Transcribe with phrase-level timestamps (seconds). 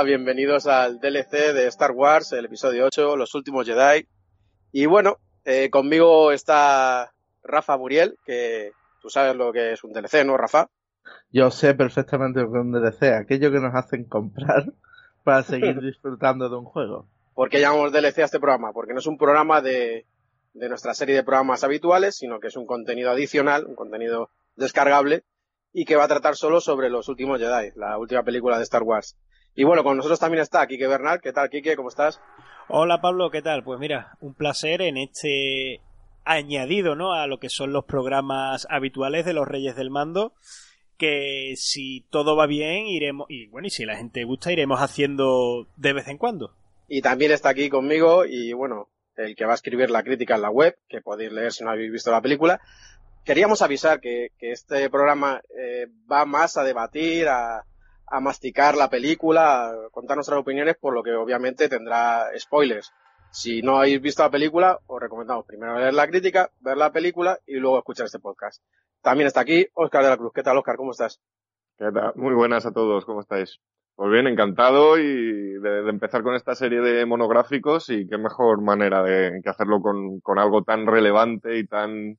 [0.00, 4.08] Hola, bienvenidos al DLC de Star Wars, el episodio 8, Los últimos Jedi.
[4.72, 7.12] Y bueno, eh, conmigo está
[7.44, 8.72] Rafa Muriel, que
[9.02, 10.70] tú sabes lo que es un DLC, ¿no, Rafa?
[11.30, 14.72] Yo sé perfectamente lo que es un DLC, aquello que nos hacen comprar
[15.22, 17.06] para seguir disfrutando de un juego.
[17.34, 18.72] ¿Por qué llamamos DLC a este programa?
[18.72, 20.06] Porque no es un programa de,
[20.54, 25.24] de nuestra serie de programas habituales, sino que es un contenido adicional, un contenido descargable,
[25.74, 28.82] y que va a tratar solo sobre los últimos Jedi, la última película de Star
[28.82, 29.18] Wars.
[29.60, 31.20] Y bueno, con nosotros también está Quique Bernal.
[31.20, 31.76] ¿Qué tal, Quique?
[31.76, 32.18] ¿Cómo estás?
[32.68, 33.30] Hola, Pablo.
[33.30, 33.62] ¿Qué tal?
[33.62, 35.82] Pues mira, un placer en este
[36.24, 37.12] añadido, ¿no?
[37.12, 40.32] A lo que son los programas habituales de los Reyes del Mando.
[40.96, 43.26] Que si todo va bien, iremos.
[43.28, 46.54] Y bueno, y si la gente gusta, iremos haciendo de vez en cuando.
[46.88, 50.40] Y también está aquí conmigo, y bueno, el que va a escribir la crítica en
[50.40, 52.62] la web, que podéis leer si no habéis visto la película.
[53.26, 57.66] Queríamos avisar que, que este programa eh, va más a debatir, a,
[58.10, 62.92] a masticar la película, a contar nuestras opiniones, por lo que obviamente tendrá spoilers.
[63.30, 67.38] Si no habéis visto la película, os recomendamos primero leer la crítica, ver la película
[67.46, 68.62] y luego escuchar este podcast.
[69.00, 70.32] También está aquí Oscar de la Cruz.
[70.34, 70.76] ¿Qué tal, Oscar?
[70.76, 71.20] ¿Cómo estás?
[71.78, 72.12] ¿Qué tal?
[72.16, 73.04] Muy buenas a todos.
[73.04, 73.60] ¿Cómo estáis?
[73.94, 78.60] Pues bien, encantado y de, de empezar con esta serie de monográficos y qué mejor
[78.60, 82.18] manera de que hacerlo con, con algo tan relevante y tan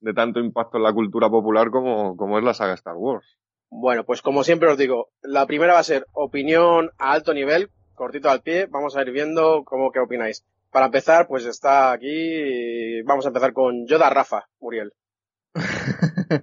[0.00, 3.38] de tanto impacto en la cultura popular como, como es la saga Star Wars.
[3.74, 7.70] Bueno, pues como siempre os digo, la primera va a ser opinión a alto nivel,
[7.94, 10.44] cortito al pie, vamos a ir viendo cómo qué opináis.
[10.70, 14.92] Para empezar, pues está aquí, vamos a empezar con Yoda Rafa, Muriel.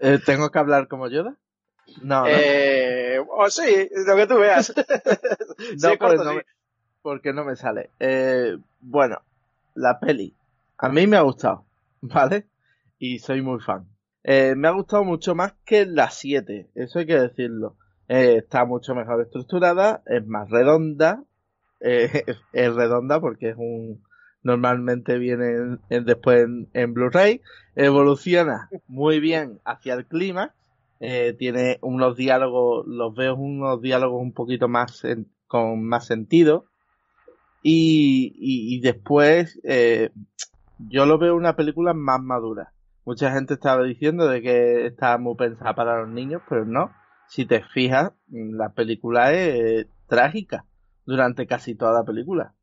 [0.00, 1.36] Eh, ¿Tengo que hablar como Yoda?
[2.02, 2.26] No, no.
[2.28, 4.72] Eh, oh, sí, lo que tú veas.
[5.80, 6.36] No, Sí, porque, corto, no sí.
[6.36, 6.42] me,
[7.02, 7.90] porque no me sale.
[8.00, 9.20] Eh, bueno,
[9.74, 10.34] la peli.
[10.78, 11.64] A mí me ha gustado,
[12.00, 12.46] ¿vale?
[12.98, 13.86] Y soy muy fan.
[14.30, 17.76] Eh, me ha gustado mucho más que la 7, eso hay que decirlo.
[18.08, 21.24] Eh, está mucho mejor estructurada, es más redonda.
[21.80, 24.02] eh, es redonda porque es un.
[24.42, 27.40] Normalmente viene en- después en, Blu-ray.
[27.74, 30.52] Evoluciona muy bien hacia el clima.
[30.98, 35.06] Tiene unos diálogos, los veo unos diálogos un poquito más
[35.46, 36.66] con más sentido.
[37.62, 39.58] Y, y, después,
[40.78, 42.72] yo lo veo una película más madura.
[43.08, 46.92] Mucha gente estaba diciendo de que estaba muy pensada para los niños, pero no.
[47.26, 50.66] Si te fijas, la película es trágica
[51.06, 52.54] durante casi toda la película.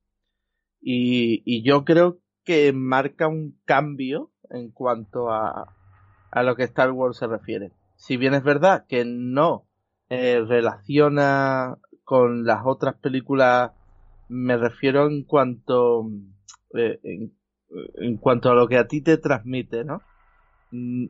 [0.79, 5.73] Y, y yo creo que marca un cambio en cuanto a,
[6.29, 7.71] a lo que Star Wars se refiere.
[7.95, 9.67] Si bien es verdad que no
[10.09, 13.71] eh, relaciona con las otras películas,
[14.29, 16.07] me refiero en cuanto
[16.75, 16.99] eh,
[17.95, 20.03] en, cuanto a lo que a ti te transmite, ¿no?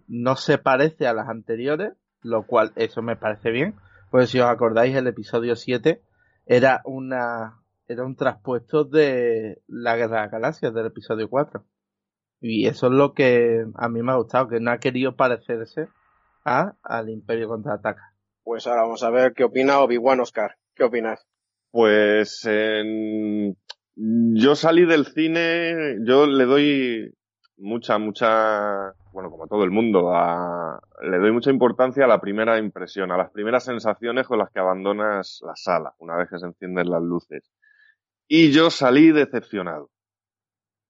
[0.08, 3.76] No se parece a las anteriores, lo cual eso me parece bien,
[4.12, 6.02] pues si os acordáis el episodio 7
[6.46, 11.64] era una era un traspuesto de la Guerra de Galaxias del episodio 4.
[12.42, 15.88] Y eso es lo que a mí me ha gustado, que no ha querido parecerse
[16.44, 18.14] a al Imperio contraataca.
[18.44, 20.58] Pues ahora vamos a ver qué opina Obi-Wan Oscar.
[20.76, 21.26] ¿Qué opinas?
[21.72, 22.42] Pues
[23.96, 27.16] yo salí del cine, yo le doy
[27.58, 30.12] mucha, mucha, bueno, como todo el mundo,
[31.02, 34.60] le doy mucha importancia a la primera impresión, a las primeras sensaciones con las que
[34.60, 37.52] abandonas la sala, una vez que se encienden las luces.
[38.28, 39.90] Y yo salí decepcionado.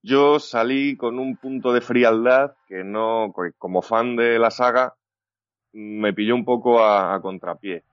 [0.02, 4.94] Yo salí con un punto de frialdad que no, como fan de la saga,
[5.74, 7.84] me pilló un poco a, contrapié.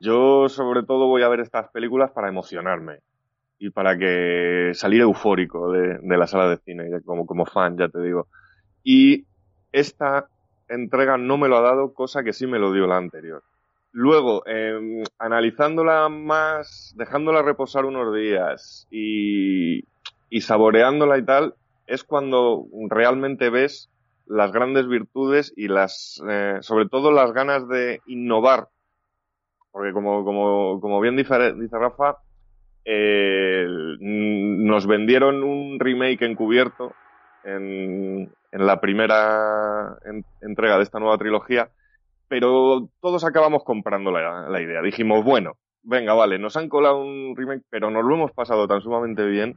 [0.00, 3.00] Yo sobre todo voy a ver estas películas para emocionarme
[3.62, 8.02] y para que salir eufórico de, la sala de cine, como, como fan, ya te
[8.02, 8.26] digo.
[8.82, 9.24] Y
[9.70, 10.26] esta
[10.68, 13.44] entrega no me lo ha dado, cosa que sí me lo dio la anterior.
[13.92, 19.84] Luego, eh, analizándola más, dejándola reposar unos días y,
[20.28, 21.54] y saboreándola y tal,
[21.86, 23.90] es cuando realmente ves
[24.26, 28.70] las grandes virtudes y las, eh, sobre todo las ganas de innovar.
[29.70, 32.16] Porque como, como, como bien dice, dice Rafa,
[32.84, 33.66] eh,
[34.00, 36.94] nos vendieron un remake encubierto
[37.44, 39.96] en, en la primera
[40.40, 41.70] entrega de esta nueva trilogía,
[42.28, 44.82] pero todos acabamos comprando la, idea.
[44.82, 48.82] Dijimos, bueno, venga, vale, nos han colado un remake, pero nos lo hemos pasado tan
[48.82, 49.56] sumamente bien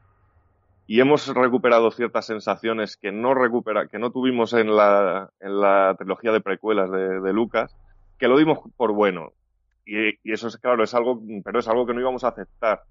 [0.88, 5.96] y hemos recuperado ciertas sensaciones que no recupera, que no tuvimos en la, en la
[5.98, 7.76] trilogía de precuelas de, de Lucas,
[8.18, 9.34] que lo dimos por bueno.
[9.86, 12.84] Y, y, eso es claro, es algo, pero es algo que no íbamos a aceptar.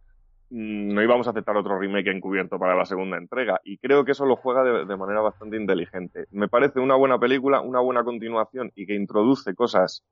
[0.50, 3.61] Mm, no íbamos a aceptar otro remake encubierto para la segunda entrega.
[3.64, 6.26] Y creo que eso lo juega de, manera bastante inteligente.
[6.31, 10.05] Me parece una buena película, una buena continuación y que introduce cosas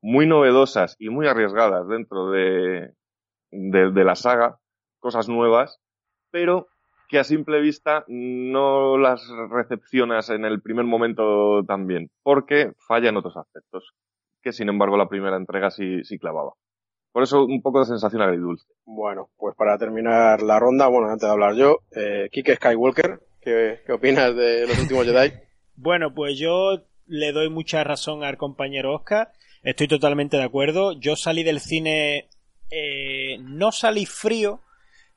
[0.00, 2.92] muy novedosas y muy arriesgadas dentro de,
[3.50, 4.58] de, de la saga,
[5.00, 5.80] cosas nuevas,
[6.30, 6.68] pero
[7.08, 13.08] que a simple vista no las recepcionas en el primer momento tan bien, porque falla
[13.08, 13.94] en otros aspectos,
[14.42, 16.52] que sin embargo la primera entrega sí, sí clavaba.
[17.18, 18.64] Por eso un poco de sensación agridulce.
[18.86, 23.80] Bueno, pues para terminar la ronda, bueno, antes de hablar yo, eh, Kike Skywalker, ¿qué,
[23.84, 25.32] ¿qué opinas de los últimos Jedi?
[25.74, 29.32] bueno, pues yo le doy mucha razón al compañero Oscar,
[29.64, 32.28] estoy totalmente de acuerdo, yo salí del cine,
[32.70, 34.60] eh, no salí frío,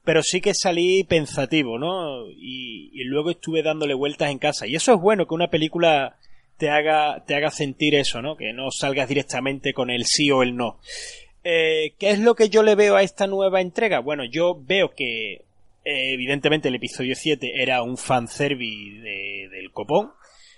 [0.04, 2.28] pero sí que salí pensativo, ¿no?
[2.32, 4.66] Y, y, luego estuve dándole vueltas en casa.
[4.66, 6.18] Y eso es bueno, que una película
[6.58, 8.38] te haga, te haga sentir eso, ¿no?
[8.38, 10.80] Que no salgas directamente con el sí o el no.
[11.44, 14.00] Eh, ¿Qué es lo que yo le veo a esta nueva entrega?
[14.00, 20.12] Bueno, yo veo que eh, evidentemente el episodio 7 era un fanservice de, del copón.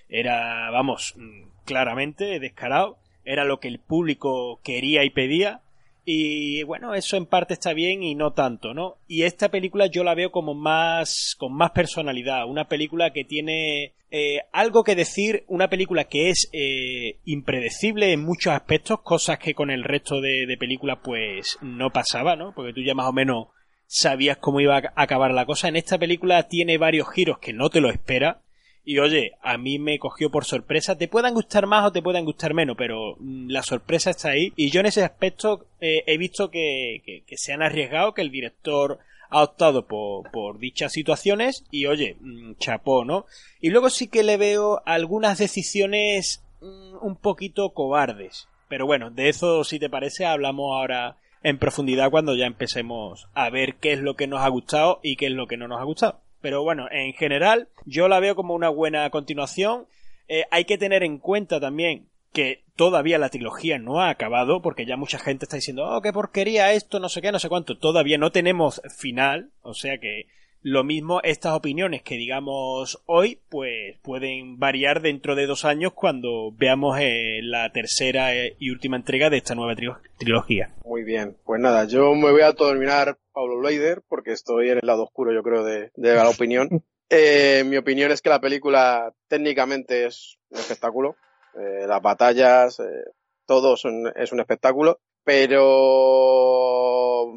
[0.09, 2.97] Era, vamos, mm, claramente descarado.
[3.25, 5.61] Era lo que el público quería y pedía.
[6.05, 8.97] Y bueno, eso en parte está bien y no tanto, ¿no?
[9.07, 13.93] Y esta película yo la veo como más, con más personalidad, una película que tiene
[14.11, 19.53] eh, algo que decir, una película que es eh, impredecible en muchos aspectos, cosas que
[19.53, 22.53] con el resto de, de películas pues no pasaba, ¿no?
[22.53, 23.47] Porque tú ya más o menos
[23.87, 25.69] sabías cómo iba a acabar la cosa.
[25.69, 28.41] En esta película tiene varios giros que no te lo espera
[28.85, 30.97] y oye, a mí me cogió por sorpresa.
[30.97, 34.51] Te puedan gustar más o te puedan gustar menos, pero mm, la sorpresa está ahí.
[34.55, 38.21] Y yo en ese aspecto eh, he visto que, que, que, se han arriesgado, que
[38.21, 38.99] el director
[39.29, 41.63] ha optado por, por dichas situaciones.
[41.71, 43.25] Y oye, mmm, chapó, ¿no?
[43.61, 48.49] Y luego sí que le veo algunas decisiones mmm, un poquito cobardes.
[48.67, 53.49] Pero bueno, de eso, si te parece, hablamos ahora en profundidad cuando ya empecemos a
[53.49, 55.79] ver qué es lo que nos ha gustado y qué es lo que no nos
[55.79, 56.22] ha gustado.
[56.43, 59.87] Pero bueno, en general yo la veo como una buena continuación.
[60.27, 64.85] Eh, hay que tener en cuenta también que todavía la trilogía no ha acabado, porque
[64.85, 67.77] ya mucha gente está diciendo, oh, qué porquería esto, no sé qué, no sé cuánto.
[67.77, 70.27] Todavía no tenemos final, o sea que
[70.63, 76.51] lo mismo estas opiniones que digamos hoy, pues pueden variar dentro de dos años cuando
[76.51, 80.73] veamos eh, la tercera eh, y última entrega de esta nueva trilog trilogía.
[80.85, 84.87] Muy bien, pues nada, yo me voy a terminar Pablo Blader, porque estoy en el
[84.87, 86.83] lado oscuro, yo creo, de, de la opinión.
[87.15, 91.15] Eh, mi opinión es que la película técnicamente es, un espectáculo.
[91.53, 93.03] Eh, las batallas, eh,
[93.45, 96.73] todo son, es un espectáculo, pero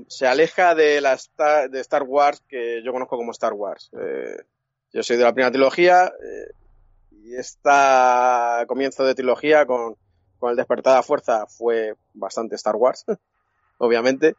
[0.09, 3.91] se aleja de la Star, de Star Wars que yo conozco como Star Wars.
[4.01, 4.37] Eh,
[4.93, 6.53] yo soy de la primera trilogía eh,
[7.11, 9.97] y esta comienzo de trilogía con,
[10.39, 13.05] con el despertar de la fuerza fue bastante Star Wars,
[13.79, 14.35] obviamente.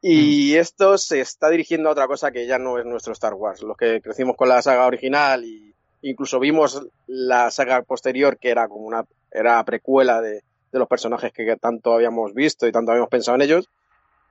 [0.00, 3.62] Y esto se está dirigiendo a otra cosa que ya no es nuestro Star Wars.
[3.62, 8.68] Los que crecimos con la saga original y incluso vimos la saga posterior que era
[8.68, 13.10] como una era precuela de, de los personajes que tanto habíamos visto y tanto habíamos
[13.10, 13.68] pensado en ellos,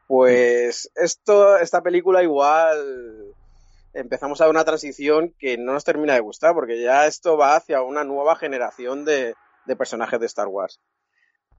[0.08, 3.36] pues esto, esta película igual
[3.94, 7.82] empezamos a una transición que no nos termina de gustar, porque ya esto va hacia
[7.82, 9.34] una nueva generación de,
[9.66, 10.80] de personajes de Star Wars.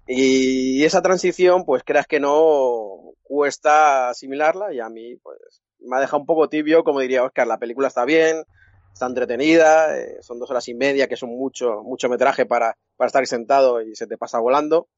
[0.07, 5.39] Y esa transición, pues creas que no cuesta asimilarla y a mí, pues
[5.81, 8.45] me ha dejado un poco tibio, como diría Oscar, la película está bien,
[8.93, 13.07] está entretenida, eh, son dos horas y media, que son mucho, mucho metraje para, para
[13.07, 14.89] estar sentado y se te pasa volando,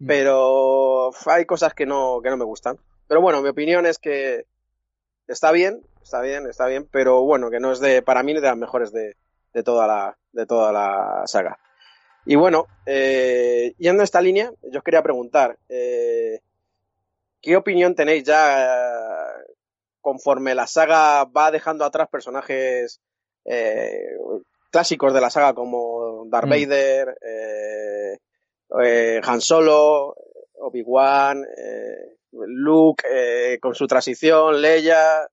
[0.00, 0.06] Mm.
[0.06, 2.78] pero hay cosas que no, que no me gustan.
[3.06, 4.46] Pero bueno, mi opinión es que
[5.28, 8.40] está bien, está bien, está bien, pero bueno, que no es de, para mí, de
[8.40, 9.16] las mejores de,
[9.52, 11.58] de toda la, de toda la saga.
[12.24, 16.40] Y bueno, eh, yendo a esta línea, yo os quería preguntar, eh,
[17.42, 19.44] ¿qué opinión tenéis ya eh,
[20.00, 23.00] conforme la saga va dejando atrás personajes
[24.70, 26.50] clásicos de la saga como Darth Mm.
[26.50, 28.18] Vader, eh,
[28.84, 30.14] eh, Han Solo,
[30.54, 35.28] Obi-Wan, eh, Luke eh, con su transición, Leia?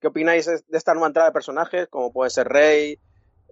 [0.00, 2.98] ¿Qué opináis de esta nueva entrada de personajes como puede ser Rey?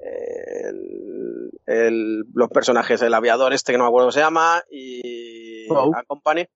[0.01, 4.63] eh, el- el- los personajes, el aviador este que no me acuerdo cómo se llama,
[4.71, 5.91] y Poe.
[5.93, 6.47] a Company,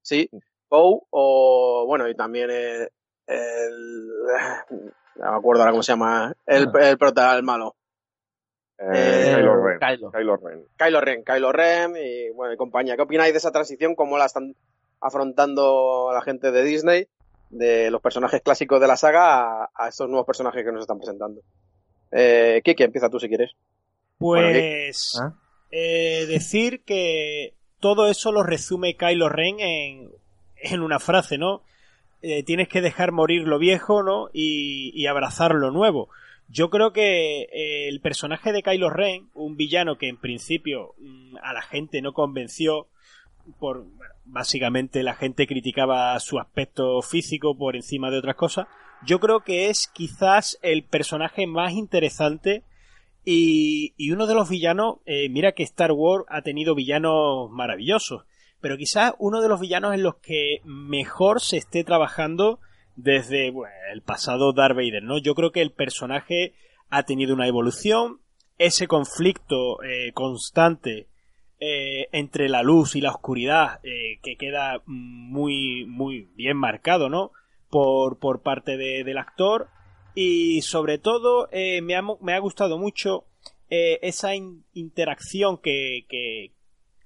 [0.00, 0.30] sí,
[0.68, 2.88] Poe, o bueno, y también eh,
[3.26, 4.08] el,
[5.16, 7.76] no me acuerdo ahora cómo se llama, el, el prota, el malo,
[8.78, 9.78] Eh, Kylo Ren.
[9.78, 10.10] Kylo.
[10.12, 10.64] Kylo Ren.
[10.76, 12.96] Kylo Ren, Kylo Ren y bueno, y compañía.
[12.96, 13.94] ¿Qué opináis de esa transición?
[13.94, 14.54] ¿Cómo la están
[15.00, 17.06] afrontando la gente de Disney?
[17.48, 20.98] De los personajes clásicos de la saga a, a estos nuevos personajes que nos están
[20.98, 21.40] presentando.
[22.12, 23.52] Eh, Kiki, empieza tú si quieres.
[24.18, 25.32] Bueno, Pues ¿Ah?
[25.70, 30.10] eh, decir que todo eso lo resume Kylo Ren en,
[30.56, 31.62] en una frase, ¿no?
[32.22, 34.28] Eh, tienes que dejar morir lo viejo, ¿no?
[34.32, 36.08] Y, y abrazar lo nuevo.
[36.48, 41.36] Yo creo que eh, el personaje de Kylo Ren, un villano que en principio mm,
[41.42, 42.88] a la gente no convenció,
[43.58, 43.86] por
[44.24, 48.66] básicamente la gente criticaba su aspecto físico por encima de otras cosas.
[49.04, 52.64] Yo creo que es quizás el personaje más interesante
[53.24, 58.24] y, y uno de los villanos, eh, mira que Star Wars ha tenido villanos maravillosos,
[58.60, 62.60] pero quizás uno de los villanos en los que mejor se esté trabajando
[62.96, 63.48] desde
[63.92, 65.18] el pasado Darth Vader, ¿no?
[65.18, 66.54] Yo creo que el personaje
[66.88, 68.20] ha tenido una evolución,
[68.58, 71.06] ese conflicto eh, constante
[71.60, 77.32] eh, entre la luz y la oscuridad eh, que queda muy muy bien marcado, ¿no?
[77.70, 79.68] Por, por parte de- del actor
[80.14, 83.24] y sobre todo me, ha, me ha gustado mucho
[83.68, 86.52] esa in- interacción que, que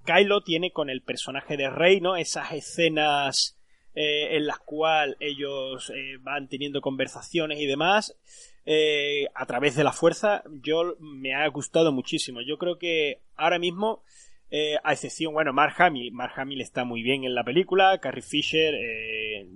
[0.04, 2.16] Kylo tiene con el personaje de Rey, ¿no?
[2.16, 3.56] Esas escenas
[3.94, 8.16] eh, en las cuales ellos eh, van teniendo conversaciones y demás
[8.64, 12.40] eh, a través de la fuerza, yo me ha gustado muchísimo.
[12.40, 14.02] Yo creo que ahora mismo,
[14.50, 18.22] eh, a excepción, bueno, Mark Hamill, Mark Hamill está muy bien en la película, Carrie
[18.22, 18.74] Fisher,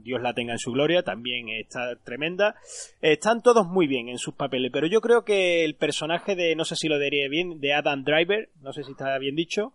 [0.02, 2.56] Dios la tenga en su gloria, también está tremenda.
[3.00, 6.64] Están todos muy bien en sus papeles, pero yo creo que el personaje de, no
[6.64, 9.74] sé si lo diría bien, de Adam Driver, no sé si está bien dicho,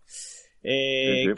[0.62, 1.34] eh, Sí,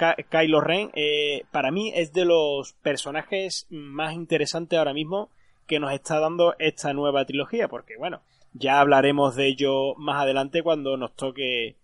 [0.00, 5.28] Ka- Kylo Ren, eh, para mí es de los personajes más interesantes ahora mismo
[5.66, 8.22] que nos está dando esta nueva trilogía, porque bueno,
[8.54, 11.76] ya hablaremos de ello más adelante cuando nos toque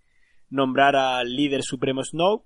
[0.48, 2.42] nombrar al líder supremo Snow,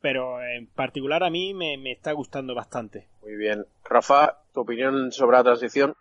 [0.00, 3.06] pero en particular a mí me, me está gustando bastante.
[3.20, 3.66] Muy bien.
[3.84, 5.94] Rafa, tu opinión sobre la transición.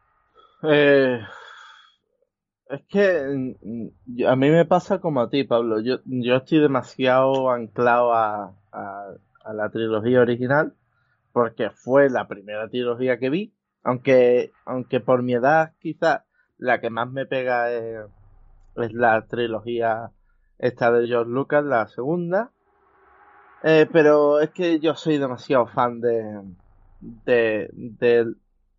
[0.63, 1.19] Eh,
[2.69, 3.23] es que
[3.61, 5.81] mm, yo- a mí me pasa como a ti, Pablo.
[5.81, 9.13] Yo, yo estoy demasiado anclado a, a,
[9.53, 10.73] la trilogía original
[11.31, 13.53] porque fue la primera trilogía que vi.
[13.83, 16.23] Aunque, aunque por mi edad quizás
[16.57, 18.05] la que más me pega es,
[18.75, 20.11] la trilogía
[20.57, 22.51] esta de George Lucas, la segunda.
[23.63, 26.41] Eh, pero es que yo soy demasiado fan de,
[26.99, 28.33] de, de,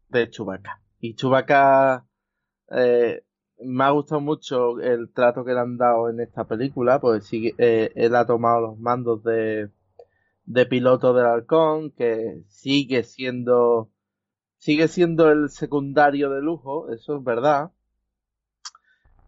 [0.09, 0.81] de Chewbacca.
[1.01, 2.07] Y Chewbacca
[2.71, 3.25] eh,
[3.63, 7.55] me ha gustado mucho el trato que le han dado en esta película, pues sí,
[7.59, 9.71] eh, él ha tomado los mandos de,
[10.51, 13.91] de piloto del halcón, que sigue siendo
[14.57, 17.71] sigue siendo el secundario de lujo, eso es verdad.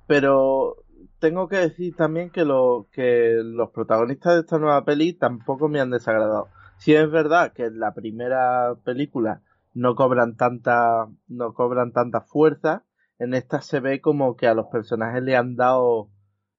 [0.07, 0.85] Pero
[1.21, 5.81] tengo que decir también que, lo, que los protagonistas de esta nueva peli tampoco me
[5.81, 6.49] han desagradado.
[6.77, 9.43] Si es verdad que en la primera película
[9.75, 12.85] no cobran tanta, no cobran tanta fuerza,
[13.21, 16.11] en esta se ve como que a los personajes le han dado,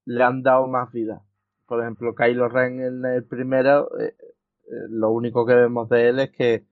[0.06, 1.22] le han dado más vida.
[1.68, 4.16] Por ejemplo, Kylo Ren en el primero, eh,
[4.90, 6.66] lo único que vemos de él es que,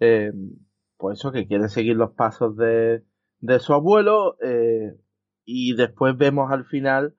[0.00, 0.32] eh,
[0.96, 3.04] pues eso, que quiere seguir los pasos de,
[3.40, 4.36] de su abuelo,
[5.44, 7.14] y después vemos al final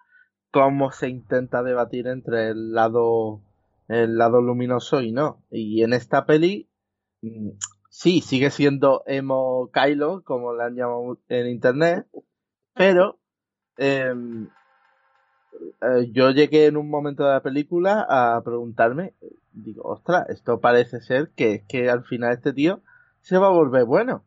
[0.51, 3.41] cómo se intenta debatir entre el lado,
[3.87, 5.43] el lado luminoso y no.
[5.49, 6.69] Y en esta peli,
[7.21, 7.49] mm,
[7.89, 12.07] sí, sigue siendo emo Kylo, como le han llamado en internet,
[12.73, 13.19] pero
[13.77, 14.49] em,
[15.81, 19.15] eh, yo llegué en un momento de la película a preguntarme,
[19.51, 22.81] digo, ostras, esto parece ser que es que al final este tío
[23.21, 24.23] se va a volver bueno,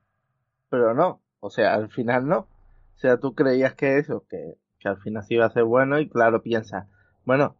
[0.68, 2.48] pero no, o sea, al final no.
[2.96, 5.98] O sea, tú creías que eso, que, que al final sí iba a ser bueno
[5.98, 6.86] y claro, piensas,
[7.24, 7.56] bueno,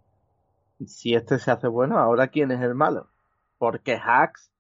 [0.86, 3.10] si este se hace bueno, ahora quién es el malo?
[3.58, 4.52] Porque Hax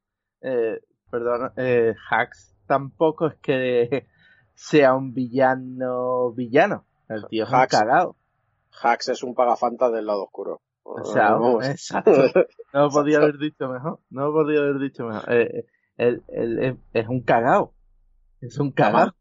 [0.42, 0.80] eh,
[1.12, 4.06] perdón, eh, Hax tampoco es que
[4.54, 6.86] sea un villano villano.
[7.08, 8.16] El tío es Hax, un cagado.
[8.82, 10.62] Hax es un pagafanta del lado oscuro.
[10.84, 11.36] O sea,
[11.70, 12.10] exacto.
[12.72, 14.00] No lo podía haber dicho mejor.
[14.10, 15.32] No lo podía haber dicho mejor.
[15.32, 17.74] Eh, él, él, es un cagao.
[18.40, 19.12] Es un cagao.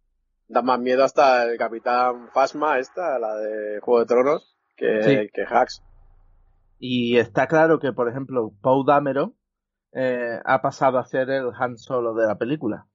[0.47, 5.29] Da más miedo hasta el Capitán Fasma, esta, la de Juego de Tronos, que, Sí.
[5.33, 5.83] que Hax.
[6.79, 9.35] Y está claro que, por ejemplo, Paul Dameron
[9.93, 12.87] eh, ha pasado a ser el Han Solo de la película.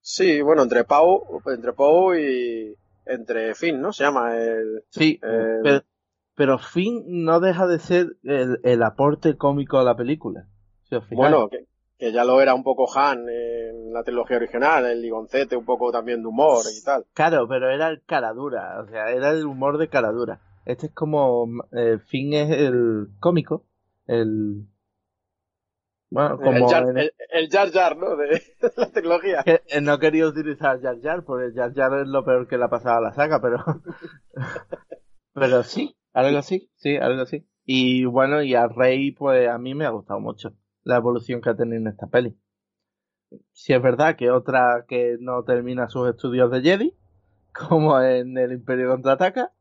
[0.00, 2.74] Sí, bueno, entre Pau, entre Pau y
[3.04, 3.92] entre Finn, ¿no?
[3.92, 4.84] Se llama el...
[4.90, 5.82] Sí, pero,
[6.38, 10.46] pero Finn no deja de ser el, el aporte cómico a la película.
[10.88, 10.96] Si.
[11.16, 11.66] Bueno, que,
[11.98, 15.90] que ya lo era un poco Han en la trilogía original, el ligoncete, un poco
[15.90, 17.06] también de humor y tal.
[17.12, 20.40] Claro, pero era el caradura, o sea, era el humor de caradura.
[20.64, 23.64] Este es como, eh, Finn es el cómico,
[24.06, 24.68] el...
[26.08, 26.52] Bueno, como...
[26.52, 28.14] el, Jar, el, el Jar Jar, ¿no?
[28.14, 28.40] De
[28.76, 29.42] la trilogía.
[29.42, 32.64] que, eh, no quería utilizar Jar Jar, porque Jar Jar es lo peor que le
[32.64, 33.58] ha pasado a la saga, pero...
[35.34, 37.46] pero sí, algo así, sí, algo así.
[37.64, 40.52] Y bueno, y a Rey, pues a mí me ha gustado mucho
[40.84, 42.38] la evolución que ha tenido en esta peli.
[43.52, 46.96] Si es verdad que otra que no termina sus estudios de Jedi,
[47.52, 49.52] como en el Imperio Contraataca,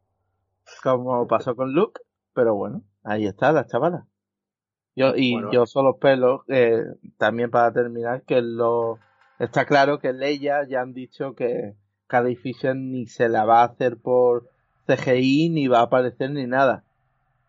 [0.84, 2.02] como pasó con Luke,
[2.34, 4.08] pero bueno, ahí está la chavala.
[4.96, 5.52] Yo, y Bueno.
[5.52, 6.84] yo solo espero, eh,
[7.18, 9.00] también para terminar, que lo,
[9.38, 11.76] está claro que Leia ya han dicho que
[12.42, 14.50] Fisher ni se la va a hacer por
[14.88, 16.84] CGI, ni va a aparecer ni nada.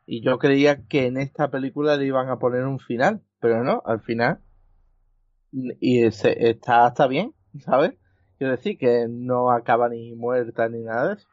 [0.06, 3.82] Y yo creía que en esta película le iban a poner un final, pero no,
[3.84, 4.40] al final,
[5.52, 7.94] y se, está, está bien, ¿sabes?
[8.38, 11.28] Quiero decir que no acaba ni muerta ni nada de eso.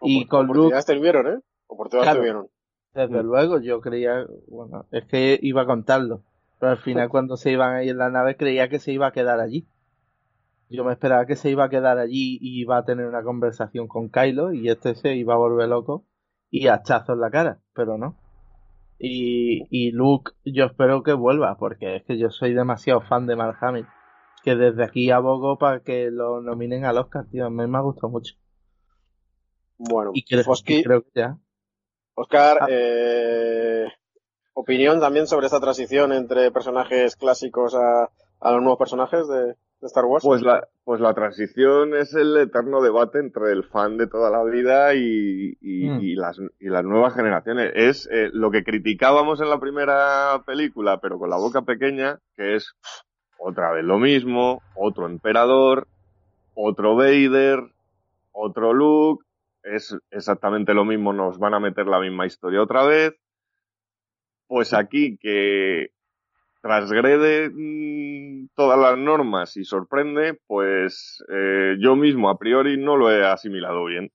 [0.00, 1.40] Y con Luke, Oportunidades tuvieron, ¿eh?
[1.66, 2.20] Oportunidades Claro.
[2.20, 2.48] tuvieron.
[2.94, 3.26] desde Mm.
[3.26, 6.22] luego, yo creía, bueno, es que iba a contarlo,
[6.58, 9.12] pero al final cuando se iban ahí en la nave creía que se iba a
[9.12, 9.66] quedar allí.
[10.70, 13.88] Yo me esperaba que se iba a quedar allí y iba a tener una conversación
[13.88, 16.04] con Kylo y este se iba a volver loco
[16.50, 18.16] y hachazo en la cara, pero no.
[18.98, 23.36] Y, y Luke, yo espero que vuelva, porque es que yo soy demasiado fan de
[23.36, 23.86] Mark Hamill,
[24.42, 27.82] que desde aquí abogo para que lo nominen al Oscar, tío, a mí me ha
[27.82, 28.34] gustado mucho.
[29.78, 31.38] Bueno, Y creo, Fosky, y creo que ya.
[32.14, 32.66] Oscar, Ah.
[32.68, 33.86] eh,
[34.54, 39.86] opinión también sobre esta transición entre personajes clásicos a, a los nuevos personajes de, de
[39.86, 40.24] Star Wars.
[40.24, 44.42] Pues la, pues la transición es el eterno debate entre el fan de toda la
[44.44, 46.00] vida y, y, Mm.
[46.00, 47.72] y las, y las nuevas generaciones.
[47.74, 52.56] Es eh, lo que criticábamos en la primera película, pero con la boca pequeña, que
[52.56, 52.74] es
[53.38, 55.86] otra vez lo mismo, otro emperador,
[56.54, 57.60] otro Vader,
[58.32, 59.24] otro Luke,
[59.62, 63.14] es exactamente lo mismo, nos van a meter la misma historia otra vez.
[64.46, 65.90] Pues aquí que
[66.60, 73.10] transgrede mm, todas las normas y sorprende, pues eh, yo mismo a priori no lo
[73.12, 74.10] he asimilado bien.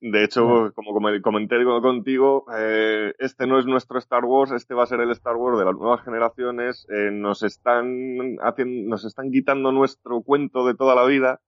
[0.00, 4.82] De hecho, como como comenté contigo, eh, este no es nuestro Star Wars, este va
[4.82, 6.86] a ser el Star Wars de las nuevas generaciones.
[6.90, 11.40] eh, nos están haciendo, nos están quitando nuestro cuento de toda la vida,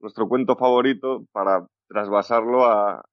[0.00, 3.04] nuestro cuento favorito, para trasvasarlo a,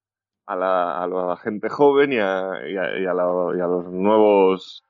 [0.46, 3.68] a, la, a la gente joven y a, y a, y a la- y a
[3.68, 4.84] los nuevos,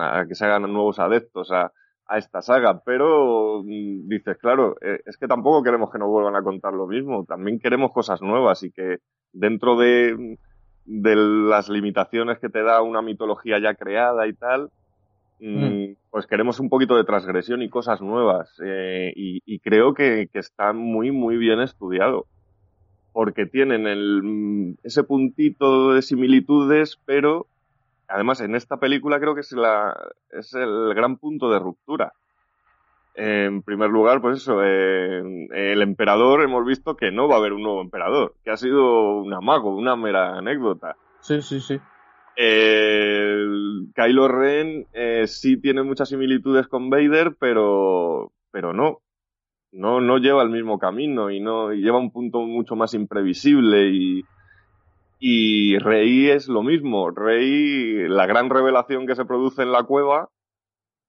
[0.00, 1.72] a que se hagan nuevos adeptos a,
[2.06, 2.80] a esta saga.
[2.84, 6.86] Pero mm, dices, claro, eh, es que tampoco queremos que nos vuelvan a contar lo
[6.86, 8.98] mismo, también queremos cosas nuevas y que
[9.32, 10.38] dentro de,
[10.84, 14.70] de las limitaciones que te da una mitología ya creada y tal,
[15.40, 18.50] mm, pues queremos un poquito de transgresión y cosas nuevas.
[18.64, 22.26] eh, y, y creo que, que está muy, muy bien estudiado.
[23.12, 27.48] porque tienen el, mm, ese puntito de similitudes, pero
[28.08, 29.96] además en esta película creo que es, la,
[30.30, 32.12] es el gran punto de ruptura.
[33.14, 37.62] En primer lugar, pues eso, el emperador hemos visto que no va a haber un
[37.62, 40.96] nuevo emperador, que ha sido un amago, una mera anécdota.
[41.20, 41.80] Sí, sí, sí.
[42.36, 49.00] El Kylo Ren eh, sí tiene muchas similitudes con Vader, pero, pero no.
[49.72, 53.88] No, no lleva el mismo camino y no y lleva un punto mucho más imprevisible
[53.88, 54.22] y,
[55.18, 57.10] y Rey es lo mismo.
[57.10, 60.30] Rey, la gran revelación que se produce en la cueva,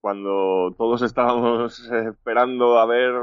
[0.02, 3.14] cuando todos estábamos esperando a ver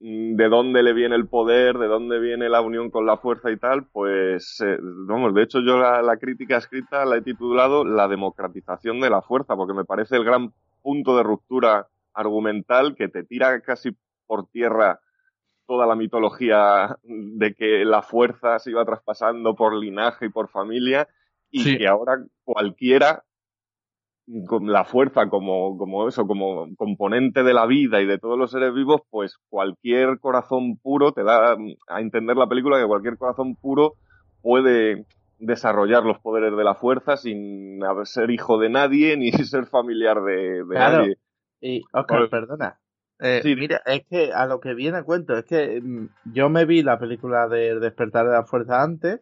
[0.00, 3.50] mm, de dónde le viene el poder, de dónde viene la unión con la fuerza
[3.50, 7.84] y tal, pues eh, vamos, de hecho yo la, la, crítica escrita la he titulado
[7.84, 13.08] La democratización de la fuerza, porque me parece el gran punto de ruptura argumental que
[13.08, 13.90] te tira casi
[14.26, 15.00] por tierra
[15.70, 21.06] toda la mitología de que la fuerza se iba traspasando por linaje y por familia
[21.48, 21.78] y sí.
[21.78, 23.22] que ahora cualquiera
[24.48, 28.50] con la fuerza como, como eso, como componente de la vida y de todos los
[28.50, 31.56] seres vivos, pues cualquier corazón puro te da
[31.86, 33.94] a entender la película que cualquier corazón puro
[34.42, 35.06] puede
[35.38, 40.64] desarrollar los poderes de la fuerza sin ser hijo de nadie ni ser familiar de,
[40.64, 40.98] de claro.
[40.98, 41.16] nadie.
[41.60, 42.80] Y, Oscar, pues, perdona.
[43.20, 43.54] Eh, sí.
[43.54, 46.82] Mira, es que a lo que viene a cuento, es que mm, yo me vi
[46.82, 49.20] la película de Despertar de la Fuerza antes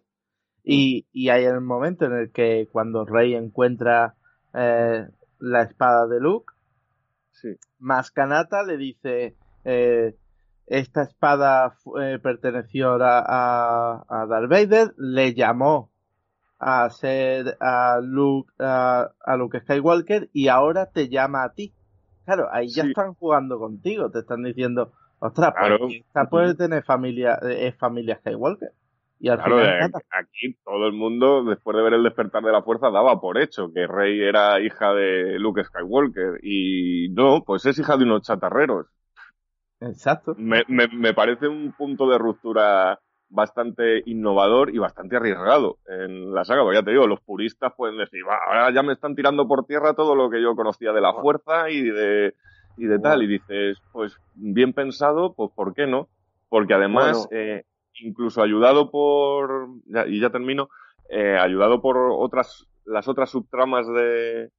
[0.62, 4.14] y, y hay el momento en el que cuando Rey encuentra
[4.54, 5.06] eh,
[5.40, 6.52] la espada de Luke,
[7.32, 7.56] sí.
[7.78, 10.14] Mascanata le dice, eh,
[10.66, 15.90] esta espada eh, perteneció a, a, a, Darth Vader, le llamó
[16.58, 21.72] a ser a Luke, a, a Luke Skywalker y ahora te llama a ti.
[22.28, 22.88] Claro, ahí ya Sí.
[22.90, 25.88] están jugando contigo, te están diciendo, ostras, pues Claro.
[25.88, 28.72] esta puede tener familia, es familia Skywalker.
[29.18, 30.00] Y al Claro, final nada.
[30.10, 33.72] aquí todo el mundo, después de ver el despertar de la fuerza, daba por hecho
[33.72, 36.38] que Rey era hija de Luke Skywalker.
[36.42, 38.86] Y no, pues es hija de unos chatarreros.
[39.80, 40.36] Exacto.
[40.36, 42.98] Me, me, me parece un punto de ruptura
[43.30, 46.62] bastante innovador y bastante arriesgado en la saga.
[46.62, 49.64] Porque ya te digo, los puristas pueden decir, "Va, ahora ya me están tirando por
[49.66, 52.34] tierra todo lo que yo conocía de la fuerza y de,
[52.76, 53.22] y de tal.
[53.22, 56.08] Y dices, pues bien pensado, pues ¿por qué no?
[56.48, 57.64] Porque además, eh,
[58.00, 60.68] incluso ayudado por, ya- y ya termino,
[61.10, 64.50] eh, ayudado por otras, las otras subtramas de,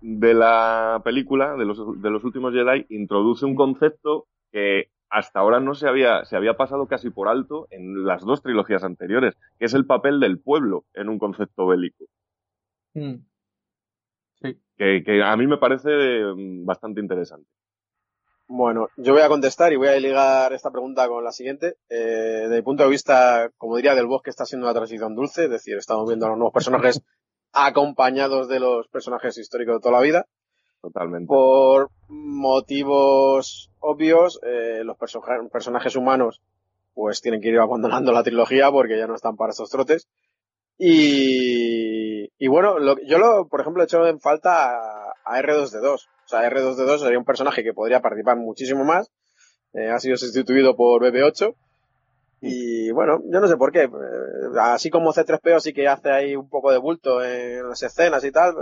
[0.00, 5.60] de la película, de los, de los últimos Jedi, introduce un concepto que hasta ahora
[5.60, 9.66] no se había, se había pasado casi por alto en las dos trilogías anteriores, que
[9.66, 12.04] es el papel del pueblo en un concepto bélico.
[12.94, 13.16] Mm.
[14.40, 14.60] Sí.
[14.76, 17.48] Que, que a mí me parece mm, bastante interesante.
[18.50, 21.76] Bueno, yo voy a contestar y voy a ligar esta pregunta con la siguiente.
[21.90, 25.44] Eh, desde mi punto de vista, como diría, del bosque está siendo una transición dulce,
[25.44, 27.02] es decir, estamos viendo a los nuevos personajes
[27.52, 30.26] acompañados de los personajes históricos de toda la vida.
[31.26, 36.40] Por motivos obvios, eh, los perso- personajes humanos
[36.94, 40.08] pues tienen que ir abandonando la trilogía porque ya no están para estos trotes.
[40.80, 46.06] Y, bueno, lo- yo lo, por ejemplo, he hecho en falta a, a R2D2.
[46.24, 49.10] O sea, R2D2 sería un personaje que podría participar muchísimo más.
[49.74, 51.54] Eh, ha sido sustituido por BB8.
[52.40, 53.82] Y bueno, yo no sé por qué.
[53.84, 53.88] Eh,
[54.60, 58.30] así como C3PO sí que hace ahí un poco de bulto en las escenas y
[58.32, 58.54] tal.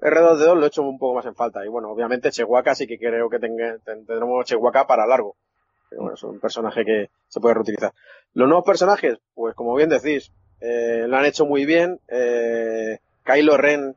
[0.00, 1.64] R2D2 lo he hecho un poco más en falta.
[1.64, 5.36] Y bueno, obviamente Chewbacca sí que creo que tenga, ten- tendremos Chewbacca para largo.
[5.88, 7.92] Pero bueno, es un personaje que se puede reutilizar.
[8.34, 11.98] Los nuevos personajes, pues como bien decís, eh, lo han hecho muy bien.
[12.08, 13.94] Eh, Kylo Ren,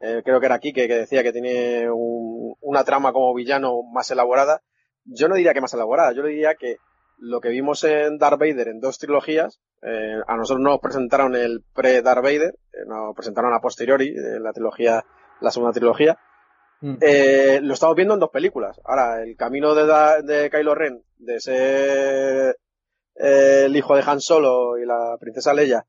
[0.00, 4.10] eh, creo que era Kike, que decía que tiene un- una trama como villano más
[4.10, 4.62] elaborada.
[5.04, 6.76] Yo no diría que más elaborada, yo diría que
[7.18, 11.62] lo que vimos en Darth Vader en dos trilogías, eh, a nosotros nos presentaron el
[11.74, 15.04] pre-Darth Vader, eh, nos presentaron a posteriori, eh, la trilogía,
[15.40, 16.18] la segunda trilogía,
[16.82, 16.96] Mm.
[17.00, 18.78] eh, lo estamos viendo en dos películas.
[18.84, 22.58] Ahora, el camino de, Da- de Kylo Ren, de ser
[23.18, 25.86] eh, el hijo de Han Solo y la princesa Leia,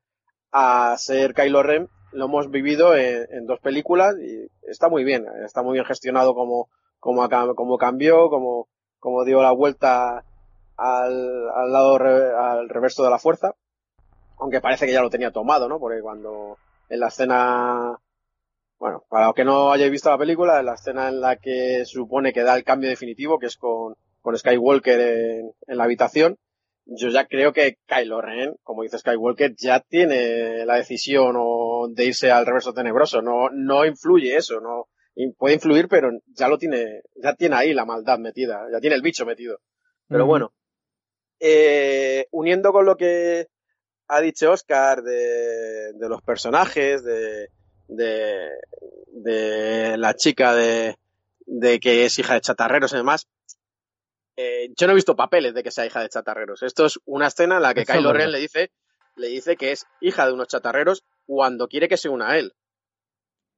[0.50, 5.26] a ser Kylo Ren, lo hemos vivido en, en dos películas y está muy bien,
[5.44, 8.66] está muy bien gestionado como, como, como cambió, como,
[8.98, 10.24] como dio la vuelta
[10.78, 13.52] al, al lado re- al reverso de la fuerza,
[14.38, 15.78] aunque parece que ya lo tenía tomado, ¿no?
[15.78, 16.56] Porque cuando
[16.88, 17.98] en la escena
[18.78, 21.86] bueno, para los que no hayáis visto la película, la escena en la que se
[21.86, 26.38] supone que da el cambio definitivo, que es con, con Skywalker en, en la habitación,
[26.90, 32.06] yo ya creo que Kylo Ren, como dice Skywalker, ya tiene la decisión o de
[32.06, 33.20] irse al reverso tenebroso.
[33.20, 34.88] No, no influye eso, no
[35.36, 39.02] puede influir, pero ya lo tiene, ya tiene ahí la maldad metida, ya tiene el
[39.02, 39.60] bicho metido.
[40.08, 40.54] Pero bueno,
[41.40, 43.48] eh, uniendo con lo que
[44.06, 47.50] ha dicho Oscar de, de los personajes, de,
[47.88, 48.50] de,
[49.08, 50.96] de la chica de,
[51.46, 53.26] de que es hija de chatarreros y demás,
[54.36, 56.62] eh, yo no he visto papeles de que sea hija de chatarreros.
[56.62, 58.70] Esto es una escena en la que Eso Kylo Ren le dice,
[59.16, 62.52] le dice que es hija de unos chatarreros cuando quiere que se una a él.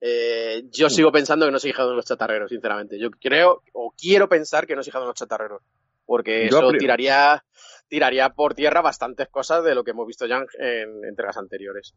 [0.01, 0.91] Eh, yo Mm.
[0.91, 2.99] sigo pensando que no es hija de unos chatarreros, sinceramente.
[2.99, 5.63] Yo creo, o quiero pensar que no es hija de unos chatarreros.
[6.07, 7.45] Porque Yo eso tiraría,
[7.89, 11.95] tiraría por tierra bastantes cosas de lo que hemos visto ya en, en entregas anteriores.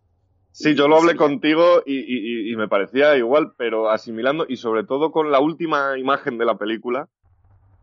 [0.53, 1.17] Sí, yo lo hablé Sí.
[1.17, 5.97] contigo y, y- y me parecía igual, pero asimilando y sobre todo con la última
[5.97, 7.07] imagen de la película,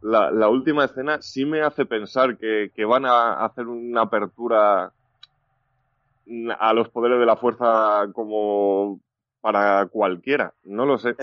[0.00, 4.92] la, la última escena sí me hace pensar que, que van a hacer una apertura
[6.58, 9.00] a los poderes de la fuerza como
[9.40, 10.54] para cualquiera.
[10.62, 11.16] No lo sé.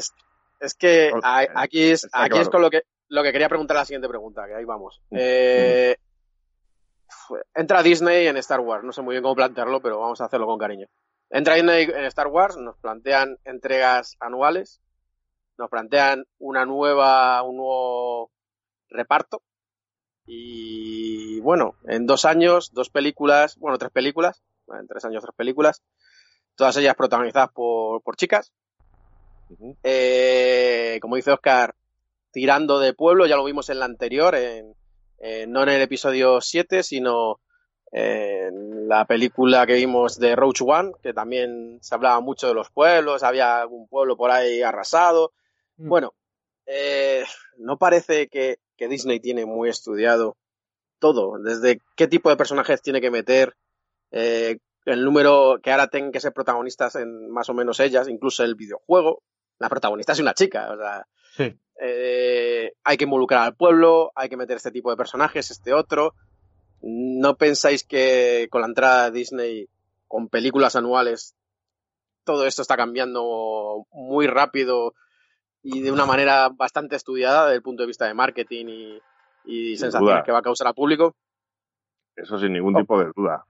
[0.60, 3.86] Es que O- aquí es, aquí es con lo que, lo que quería preguntar la
[3.86, 5.02] siguiente pregunta, que ahí vamos.
[5.12, 5.16] Mm.
[5.18, 5.96] Eh,
[7.56, 10.46] entra Disney en Star Wars, no sé muy bien cómo plantearlo, pero vamos a hacerlo
[10.46, 10.88] con cariño.
[11.30, 14.82] Entra Disney en Star Wars, nos plantean entregas anuales,
[15.58, 18.32] nos plantean una nueva, un nuevo
[18.90, 19.42] reparto.
[20.26, 25.84] Y bueno, en dos años, dos películas, bueno, tres películas, en tres años, tres películas,
[26.56, 28.52] todas ellas protagonizadas por, por chicas.
[29.84, 31.76] Eh, como dice Oscar,
[32.32, 34.74] tirando de pueblo, ya lo vimos en la anterior, en,
[35.20, 37.40] en- no en el episodio 7, sino
[37.92, 42.70] en la película que vimos de Roach One, que también se hablaba mucho de los
[42.70, 45.34] pueblos, había algún pueblo por ahí arrasado.
[45.78, 45.90] Mm.
[45.90, 46.14] Bueno,
[46.66, 47.24] eh,
[47.58, 50.38] no parece que, que Disney tiene muy estudiado
[51.00, 53.56] todo, desde qué tipo de personajes tiene que meter,
[54.12, 58.44] eh, el número que ahora tengan que ser protagonistas en más o menos ellas, incluso
[58.44, 59.22] el videojuego.
[59.60, 61.60] La protagonista es una chica, o sea, Sí.
[61.82, 66.14] eh, hay que involucrar al pueblo, hay que meter este tipo de personajes, este otro.
[66.82, 69.68] ¿No pensáis que con la entrada de Disney,
[70.08, 71.36] con películas anuales,
[72.24, 74.94] todo esto está cambiando muy rápido
[75.64, 79.02] y de una manera bastante estudiada desde el punto de vista de marketing y,
[79.46, 80.24] y Sin sensaciones duda.
[80.24, 81.16] que va a causar al público?
[82.16, 82.80] Eso sin ningún Oh.
[82.80, 83.44] tipo de duda.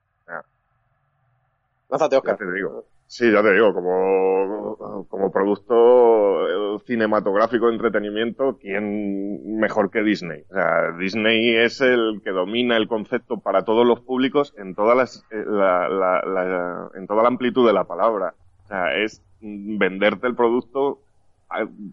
[1.90, 2.38] Lánzate, Ya Oscar.
[2.38, 2.86] te digo.
[3.10, 10.42] Sí, ya te digo, como, como producto eh, cinematográfico de entretenimiento, ¿quién mejor que Disney?
[10.50, 14.98] O sea, Disney es el que domina el concepto para todos los públicos en todas
[14.98, 18.36] las, eh, la, la- la- en toda la amplitud de la palabra.
[18.66, 21.00] O sea, es venderte el producto,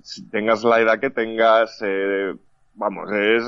[0.02, 2.34] si tengas la edad que tengas, eh,
[2.74, 3.44] vamos, es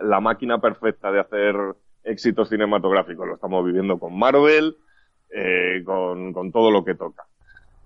[0.00, 1.54] la máquina perfecta de hacer
[2.04, 3.26] éxitos cinematográficos.
[3.26, 4.76] Lo estamos viviendo con Marvel,
[5.32, 7.24] eh, con, todo lo que toca.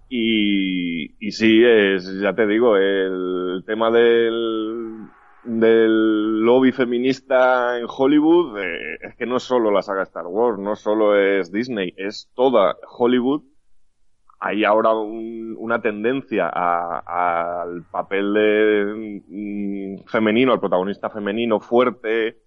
[0.09, 5.11] Y, sí, es, ya te digo, el tema del,
[5.43, 10.59] del lobby feminista en Hollywood eh, es que no es solo la saga Star Wars,
[10.61, 13.43] no solo es Disney, es toda Hollywood.
[14.41, 22.39] Hay ahora un- una tendencia a- al papel de, mm, femenino, al protagonista femenino fuerte,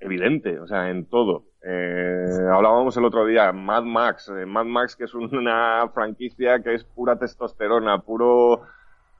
[0.00, 1.44] evidente, o sea, en todo.
[1.62, 6.74] Eh, hablábamos el otro día, Mad Max, eh, Mad Max que es una franquicia que
[6.74, 8.62] es pura testosterona, puro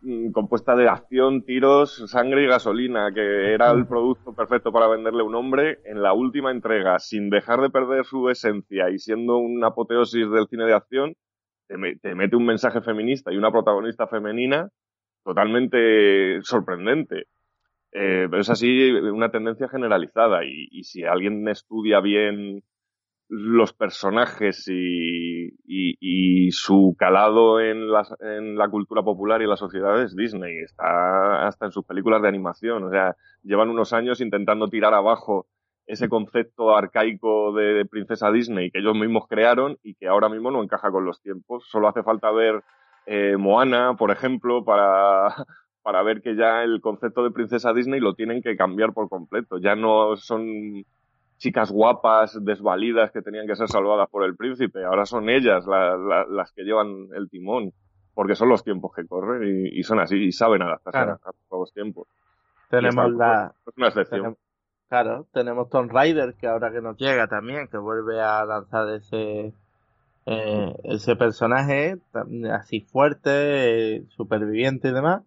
[0.02, 5.22] mm, compuesta de acción, tiros, sangre y gasolina, que era el producto perfecto para venderle
[5.22, 9.38] a un hombre en la última entrega, sin dejar de perder su esencia y siendo
[9.38, 11.14] una apoteosis del cine de acción,
[11.66, 14.68] te, me- te mete un mensaje feminista y una protagonista femenina
[15.24, 17.26] totalmente sorprendente.
[17.92, 22.62] Eh, pero es así una tendencia generalizada y, y si alguien estudia bien
[23.28, 29.50] los personajes y, y- y su calado en, las- en la cultura popular y en
[29.50, 30.56] la sociedad es Disney.
[30.64, 32.84] Está hasta en sus películas de animación.
[32.84, 35.46] O sea, llevan unos años intentando tirar abajo
[35.86, 40.62] ese concepto arcaico de princesa Disney que ellos mismos crearon y que ahora mismo no
[40.62, 41.66] encaja con los tiempos.
[41.68, 42.62] Solo hace falta ver
[43.06, 45.34] eh, Moana, por ejemplo, para,
[45.88, 49.56] para ver que ya el concepto de princesa Disney lo tienen que cambiar por completo.
[49.56, 50.44] Ya no son
[51.38, 54.84] chicas guapas, desvalidas, que tenían que ser salvadas por el príncipe.
[54.84, 57.72] Ahora son ellas la- la- las que llevan el timón,
[58.12, 61.20] porque son los tiempos que corren y, y son así, y saben adaptarse Claro.
[61.24, 62.06] a, los tiempos.
[62.68, 63.54] Tenemos la.
[63.66, 64.20] Es una excepción.
[64.20, 64.38] tenemos-
[64.90, 69.54] claro, tenemos Tomb Raider, que ahora que nos llega también, que vuelve a lanzar ese.
[70.26, 71.96] eh, ese personaje
[72.52, 73.30] así fuerte,
[73.96, 75.22] eh, superviviente y demás.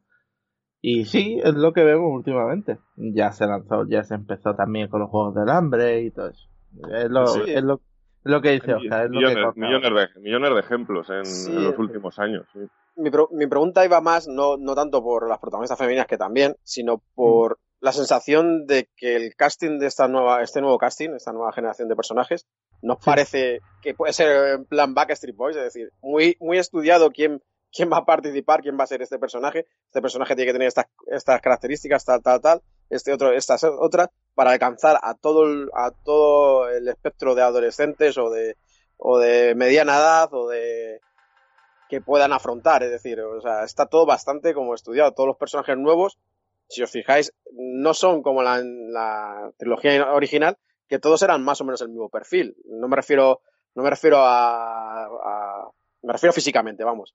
[0.81, 2.79] Y sí, es lo que vemos últimamente.
[2.97, 6.47] Ya se lanzó, ya se empezó también con los juegos del hambre y todo eso.
[6.91, 7.41] Es lo, Sí.
[7.47, 10.59] es lo, es lo que dice Oscar, es lo que millones, millones, de, millones de
[10.59, 11.51] ejemplos en, Sí.
[11.51, 12.45] en los últimos años.
[12.53, 12.59] sí.
[12.97, 16.55] mi, pro- mi pregunta iba más, no, no tanto por las protagonistas femeninas que también,
[16.63, 21.31] sino por la sensación de que el casting de esta nueva, este nuevo casting, esta
[21.33, 22.45] nueva generación de personajes,
[22.83, 27.41] nos parece que puede ser en plan Backstreet Boys, es decir, muy, muy estudiado quién,
[27.71, 29.67] quién va a participar, quién va a ser este personaje.
[29.87, 34.51] Este personaje tiene que tener estas, características, tal, tal, tal, este otro, estas otras, para
[34.51, 38.57] alcanzar a todo el, a todo el espectro de adolescentes o de,
[38.97, 40.99] o de mediana edad o de
[41.89, 45.11] que puedan afrontar, es decir, o sea, está todo bastante como estudiado.
[45.11, 46.17] Todos los personajes nuevos,
[46.69, 50.57] si os fijáis, no son como la, la trilogía original,
[50.87, 52.55] que todos eran más o menos el mismo perfil.
[52.65, 53.41] No me refiero,
[53.75, 55.71] no me refiero a, a
[56.03, 57.13] me refiero físicamente, vamos.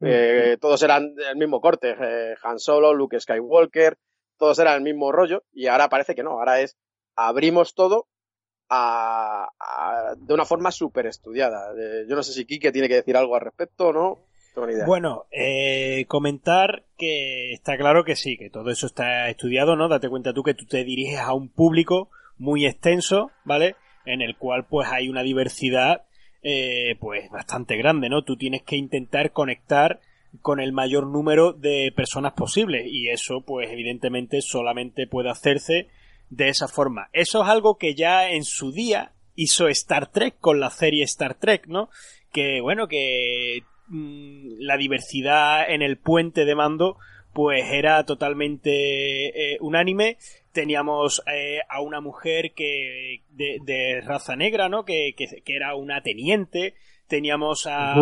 [0.00, 3.96] Eh, todos eran del mismo corte, eh, Han Solo, Luke Skywalker,
[4.36, 6.76] todos eran el mismo rollo y ahora parece que no, ahora es
[7.14, 8.06] abrimos todo
[8.68, 9.48] a,
[10.18, 11.72] de una forma súper estudiada.
[11.78, 14.18] Eh, yo no sé si Kike tiene que decir algo al respecto o no.
[14.54, 14.86] Tengo ni idea.
[14.86, 15.26] Bueno,
[16.08, 19.88] comentar que está claro que sí, que todo eso está estudiado, ¿no?
[19.88, 23.76] Date cuenta tú que tú te diriges a un público muy extenso, ¿vale?
[24.04, 26.05] En el cual pues hay una diversidad
[26.48, 28.22] eh, pues bastante grande, ¿no?
[28.22, 29.98] Tú tienes que intentar conectar
[30.42, 35.88] con el mayor número de personas posible y eso pues evidentemente solamente puede hacerse
[36.30, 37.08] de esa forma.
[37.12, 41.34] Eso es algo que ya en su día hizo Star Trek con la serie Star
[41.34, 41.90] Trek, ¿no?
[42.30, 46.96] Que bueno, que mm, la diversidad en el puente de mando
[47.36, 50.16] pues era totalmente eh, unánime.
[50.52, 54.86] Teníamos eh, a una mujer que de, raza negra, ¿no?
[54.86, 56.72] Que, que, era una teniente,
[57.06, 57.94] teníamos a,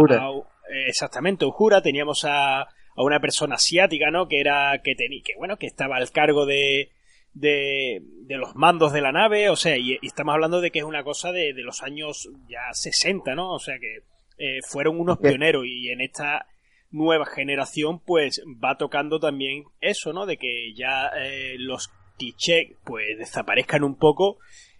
[0.86, 2.66] exactamente Ujura, teníamos a, a,
[2.98, 4.28] una persona asiática, ¿no?
[4.28, 6.92] Que era que tenía que bueno que estaba al cargo de,
[7.32, 10.84] de, de los mandos de la nave, o sea, y, estamos hablando de que es
[10.84, 13.52] una cosa de, de los años ya 60, ¿no?
[13.52, 14.04] O sea que
[14.38, 15.64] eh, fueron unos pioneros.
[15.66, 16.46] Y en esta
[16.94, 20.26] nueva generación pues va tocando también eso, ¿no?
[20.26, 24.38] De que ya eh, los clichés pues desaparezcan un poco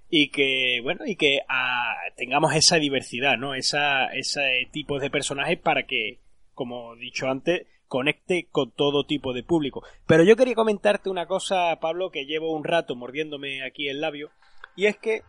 [0.09, 5.59] y que bueno y que ah, tengamos esa diversidad no esa ese tipo de personajes
[5.59, 6.20] para que
[6.55, 11.27] como he dicho antes conecte con todo tipo de público pero yo quería comentarte una
[11.27, 14.31] cosa Pablo que llevo un rato mordiéndome aquí el labio
[14.77, 15.22] y es que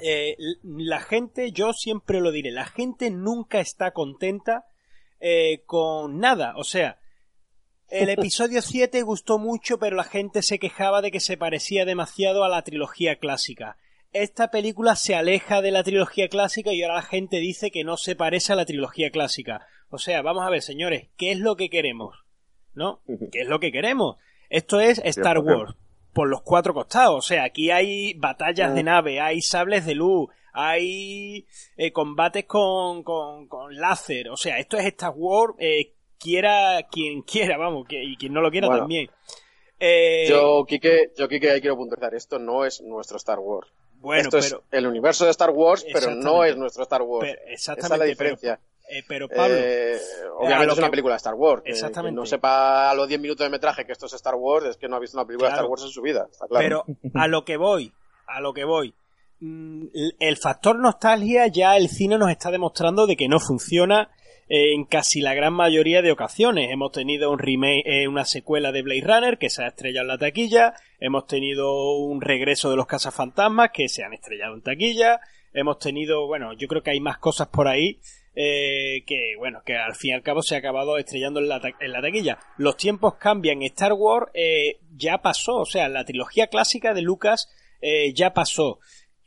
[0.00, 4.64] eh, la gente yo siempre lo diré la gente nunca está contenta
[5.24, 6.98] eh, con nada o sea
[7.92, 12.42] el episodio 7 gustó mucho, pero la gente se quejaba de que se parecía demasiado
[12.42, 13.76] a la trilogía clásica.
[14.12, 17.98] Esta película se aleja de la trilogía clásica y ahora la gente dice que no
[17.98, 19.66] se parece a la trilogía clásica.
[19.90, 22.24] O sea, vamos a ver, señores, ¿qué es lo que queremos?
[22.74, 23.02] ¿No?
[23.30, 24.16] ¿Qué es lo que queremos?
[24.48, 25.74] Esto es Star Wars
[26.14, 27.16] por los cuatro costados.
[27.16, 33.02] O sea, aquí hay batallas de nave, hay sables de luz, hay eh, combates con,
[33.02, 34.28] con, con láser.
[34.30, 38.40] O sea, esto es Star Wars eh, quiera quien quiera, vamos, que, y quien no
[38.40, 39.10] lo quiera también.
[39.78, 43.68] Eh, yo, Kike, yo, Kike, ahí quiero puntualizar, esto no es nuestro Star Wars.
[43.94, 47.28] Bueno, esto es el universo de Star Wars, pero no es nuestro Star Wars.
[47.46, 48.60] exactamente, Esa es la diferencia.
[49.08, 49.98] Pero, eh, Pablo, eh,
[50.38, 51.62] obviamente es una película de Star Wars.
[51.64, 52.14] Exactamente.
[52.14, 54.88] no sepa a los 10 minutos de metraje que esto es Star Wars, es que
[54.88, 56.28] no ha visto una película de Star Wars en su vida.
[56.50, 56.84] Pero
[57.14, 57.92] a lo que voy,
[58.26, 58.94] a lo que voy.
[59.44, 59.86] Mm,
[60.20, 64.08] el factor nostalgia ya el cine nos está demostrando de que no funciona
[64.48, 66.70] en casi la gran mayoría de ocasiones.
[66.70, 70.08] Hemos tenido un remake, eh, una secuela de Blade Runner que se ha estrellado en
[70.08, 75.20] la taquilla, hemos tenido un regreso de los cazafantasmas que se han estrellado en taquilla,
[75.52, 77.98] hemos tenido, bueno, yo creo que hay más cosas por ahí
[78.36, 81.60] eh, que, bueno, que al fin y al cabo se ha acabado estrellando en la,
[81.60, 82.38] taquilla.
[82.58, 87.48] Los tiempos cambian, Star Wars eh, ya pasó, o sea, la trilogía clásica de Lucas
[88.14, 88.78] ya pasó.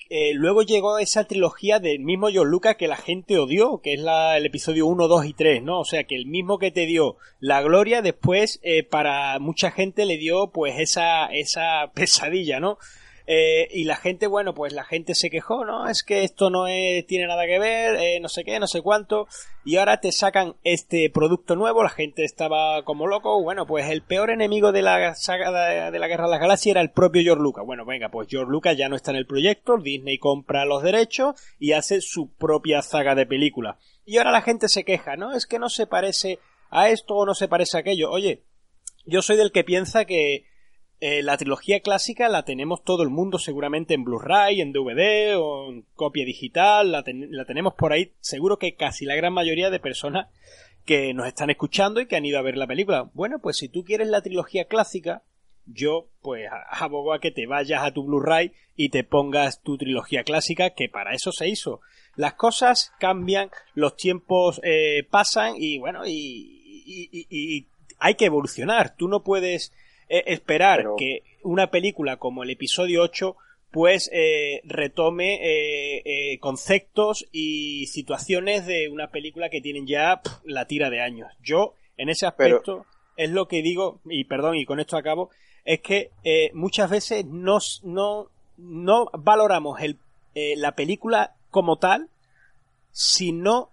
[0.07, 3.99] Eh, luego llegó esa trilogía del mismo John Lucas que la gente odió, que es
[3.99, 5.79] la, el episodio 1, 2 y 3, ¿no?
[5.79, 10.05] O sea, que el mismo que te dio la gloria, después eh, para mucha gente
[10.05, 12.77] le dio pues esa, esa pesadilla, ¿no?
[13.27, 15.89] Eh, y la gente, bueno, pues la gente se quejó, ¿no?
[15.89, 16.65] Es que esto no
[17.07, 19.27] tiene nada que ver, eh, no sé qué, no sé cuánto.
[19.63, 23.41] Y ahora te sacan este producto nuevo, la gente estaba como loco.
[23.41, 25.51] Bueno, pues el peor enemigo de la saga
[25.89, 27.65] de, la Guerra de las Galaxias era el propio George Lucas.
[27.65, 31.35] Bueno, venga, pues George Lucas ya no está en el proyecto, Disney compra los derechos
[31.57, 33.77] y hace su propia saga de películas.
[34.05, 35.33] Y ahora la gente se queja, ¿no?
[35.33, 36.37] Es que no se parece
[36.69, 38.11] a esto o no se parece a aquello.
[38.11, 38.43] Oye,
[39.05, 40.45] yo soy del que piensa que
[41.07, 45.69] eh, la trilogía clásica la tenemos todo el mundo seguramente en Blu-ray, en DVD o
[45.69, 50.29] en copia digital, la, tenemos por ahí, seguro que casi la gran mayoría de personas
[50.83, 53.11] que nos están escuchando y que han ido a ver la película.
[53.13, 55.21] Bueno, pues si tú quieres la trilogía clásica,
[55.67, 60.23] yo pues abogo a que te vayas a tu Blu-ray y te pongas tu trilogía
[60.23, 61.81] clásica, que para eso se hizo.
[62.15, 67.67] Las cosas cambian, los tiempos eh, pasan y bueno, y
[67.99, 68.95] hay que evolucionar.
[68.95, 69.71] Tú no puedes
[70.07, 73.35] esperar que una película como el episodio 8
[73.75, 80.65] pues eh, retome eh, eh, conceptos y situaciones de una película que tienen ya la
[80.65, 81.27] tira de años.
[81.43, 82.85] Yo, en ese aspecto,
[83.17, 85.29] es lo que digo, y perdón, y con esto acabo,
[85.65, 86.09] es que
[86.53, 89.97] muchas veces no, no, no valoramos el,
[90.55, 92.07] la película como tal,
[92.93, 93.71] sino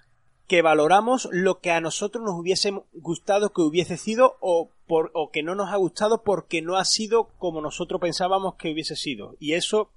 [0.52, 5.30] que valoramos lo que a nosotros nos hubiese gustado que hubiese sido o, por, o
[5.30, 9.34] que no nos ha gustado porque no ha sido como nosotros pensábamos que hubiese sido.
[9.40, 9.88] Y eso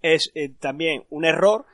[0.00, 1.66] es eh, también un error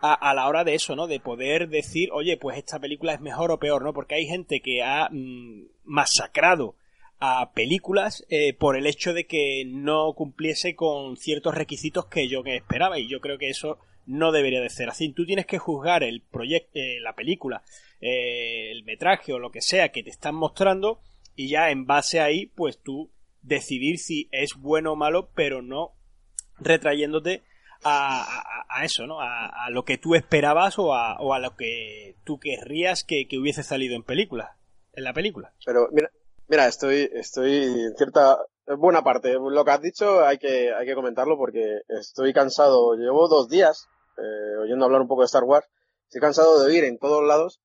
[0.00, 1.06] a, la hora de eso, ¿no?
[1.06, 3.92] De poder decir, oye, pues esta película es mejor o peor, ¿no?
[3.92, 6.76] Porque hay gente que ha mm, masacrado
[7.20, 12.40] a películas eh, por el hecho de que no cumpliese con ciertos requisitos que yo
[12.46, 13.76] esperaba y yo creo que eso
[14.06, 15.12] no debería de ser así.
[15.12, 17.62] Tú tienes que juzgar el proyecto, eh, la película,
[18.00, 21.00] eh, el metraje o lo que sea que te están mostrando
[21.36, 23.10] y ya en base ahí, pues tú
[23.42, 25.92] decidir si es bueno o malo, pero no
[26.58, 27.42] retrayéndote
[27.82, 29.20] a, a, eso, ¿no?
[29.20, 33.38] A, lo que tú esperabas o a, o a lo que tú querrías que, que,
[33.38, 34.56] hubiese salido en película,
[34.94, 35.52] en la película.
[35.66, 36.10] Pero mira,
[36.48, 38.38] mira, estoy, estoy en cierta
[38.78, 39.34] buena parte.
[39.34, 42.94] Lo que has dicho hay que, hay que comentarlo porque estoy cansado.
[42.94, 43.88] Llevo dos días
[44.18, 45.66] eh, oyendo hablar un poco de Star Wars,
[46.04, 47.60] estoy cansado de oír en todos lados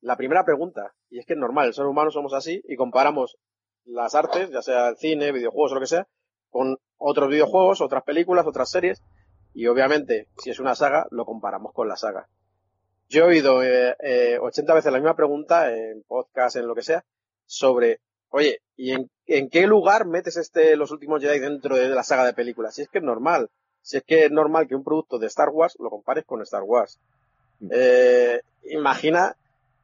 [0.00, 0.94] la primera pregunta.
[1.08, 3.36] Y es que es normal, el ser humano somos así y comparamos
[3.84, 6.06] las artes, ya sea el cine, videojuegos o lo que sea,
[6.48, 9.02] con otros videojuegos, otras películas, otras series.
[9.52, 12.28] Y obviamente, si es una saga, lo comparamos con la saga.
[13.08, 16.82] Yo he oído eh, eh, 80 veces la misma pregunta en podcast, en lo que
[16.82, 17.04] sea,
[17.44, 22.04] sobre, oye, ¿y en, en qué lugar metes este Los Últimos Jedi dentro de la
[22.04, 22.76] saga de películas?
[22.76, 23.50] Si es que es normal.
[23.82, 26.62] Si es que es normal que un producto de Star Wars lo compares con Star
[26.62, 26.98] Wars.
[27.60, 27.68] Mm.
[27.72, 29.34] Eh, imagina,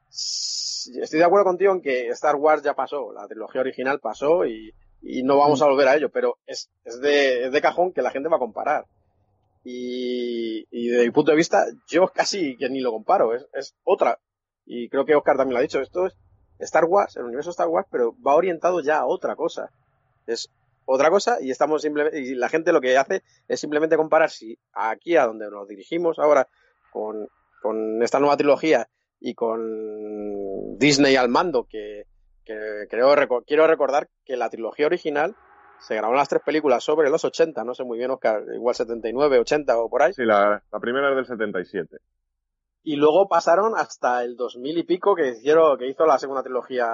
[0.09, 4.73] estoy de acuerdo contigo en que Star Wars ya pasó, la trilogía original pasó y,
[5.23, 8.29] no vamos a volver a ello, pero es, es, de, de cajón que la gente
[8.29, 8.87] va a comparar.
[9.63, 13.75] Y, y desde mi punto de vista, yo casi que ni lo comparo, es, es
[13.85, 14.19] otra.
[14.65, 16.17] Y creo que Oscar también lo ha dicho, esto es
[16.59, 19.71] Star Wars, el universo Star Wars, pero va orientado ya a otra cosa.
[20.27, 20.51] Es
[20.87, 24.59] otra cosa y estamos simplemente, y la gente lo que hace es simplemente comparar si
[24.73, 26.49] aquí a donde nos dirigimos ahora
[26.91, 27.29] con,
[27.61, 28.89] con esta nueva trilogía
[29.21, 32.05] y con Disney al mando, que,
[32.45, 33.15] que creo,
[33.45, 35.37] quiero recordar que la trilogía original
[35.79, 39.39] se grabaron las tres películas sobre los 80, no sé muy bien, Oscar, igual 79,
[39.41, 40.13] 80 o por ahí.
[40.15, 41.99] Sí, la, la primera es del 77.
[42.85, 46.87] Y luego pasaron hasta el 2000 y pico que hicieron, que hizo la segunda trilogía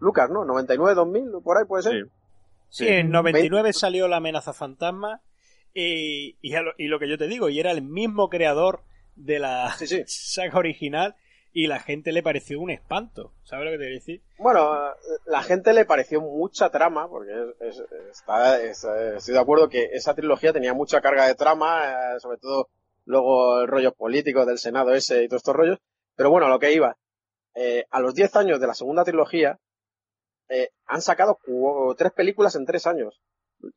[0.00, 0.44] Lucas, ¿no?
[0.44, 1.92] 99, 2000, por ahí puede ser.
[1.92, 2.10] Sí.
[2.68, 5.22] Sí, en 99 salió La amenaza fantasma
[5.74, 6.52] y, y,
[6.88, 8.82] lo, que yo te digo, y era el mismo creador
[9.16, 9.74] de la
[10.06, 11.14] saga original
[11.52, 13.32] y la gente le pareció un espanto.
[13.44, 14.22] ¿Sabes lo que te voy a decir?
[14.38, 14.70] Bueno,
[15.26, 17.32] la gente le pareció mucha trama, porque
[18.10, 22.68] está, estoy de acuerdo que esa trilogía tenía mucha carga de trama, eh, sobre todo
[23.06, 25.78] luego el rollo político del Senado ese y todos estos rollos.
[26.14, 26.96] Pero bueno, a lo que iba.
[27.54, 29.58] Eh, a los 10 años de la segunda trilogía,
[30.48, 31.38] eh, han sacado
[31.96, 33.20] tres películas en tres años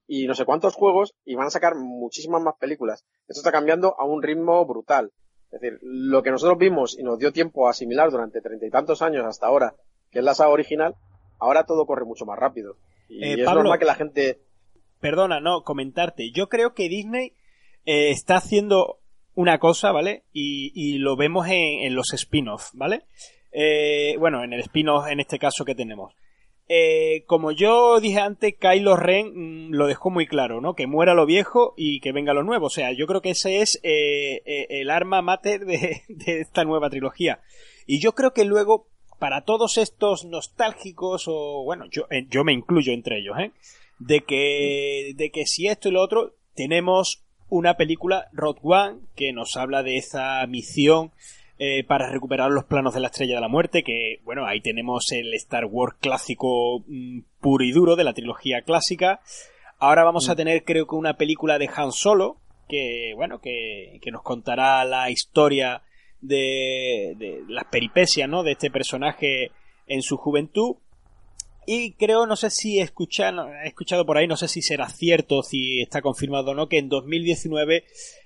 [0.07, 3.05] y no sé cuántos juegos y van a sacar muchísimas más películas.
[3.27, 5.11] Esto está cambiando a un ritmo brutal.
[5.51, 8.69] Es decir, lo que nosotros vimos y nos dio tiempo a asimilar durante treinta y
[8.69, 9.75] tantos años hasta ahora,
[10.09, 10.95] que es la saga original,
[11.39, 12.77] ahora todo corre mucho más rápido.
[13.09, 14.39] Y eh, es normal que la gente...
[15.01, 16.31] Perdona, no, comentarte.
[16.31, 17.33] Yo creo que Disney
[17.85, 18.99] eh, está haciendo
[19.33, 20.23] una cosa, ¿vale?
[20.31, 23.05] Y, y lo vemos en, en los spin-offs, ¿vale?
[23.51, 26.13] Eh, bueno, en el spin-off en este caso que tenemos.
[26.73, 29.33] Eh, como yo dije antes, Kylo Ren
[29.67, 30.73] mm, lo dejó muy claro, ¿no?
[30.73, 32.67] Que muera lo viejo y que venga lo nuevo.
[32.67, 36.89] O sea, yo creo que ese es eh, eh, el arma mater de, esta nueva
[36.89, 37.41] trilogía.
[37.87, 38.87] Y yo creo que luego,
[39.19, 43.51] para todos estos nostálgicos, o bueno, yo, yo me incluyo entre ellos, ¿eh?
[43.99, 49.33] De que, de que si esto y lo otro, tenemos una película, Rogue One, que
[49.33, 51.11] nos habla de esa misión
[51.63, 55.11] eh, para recuperar los planos de la Estrella de la Muerte, que bueno, ahí tenemos
[55.11, 59.21] el Star Wars clásico mm, puro y duro de la trilogía clásica.
[59.77, 60.37] Ahora vamos a mm.
[60.37, 62.37] tener creo que una película de Han Solo,
[62.67, 65.83] que bueno, que, que nos contará la historia
[66.19, 68.41] de, de las peripecias, ¿no?
[68.41, 69.51] De este personaje
[69.85, 70.77] en su juventud.
[71.67, 74.89] Y creo, no sé si he escuchado, he escuchado por ahí, no sé si será
[74.89, 77.83] cierto, si está confirmado o no, que en 2019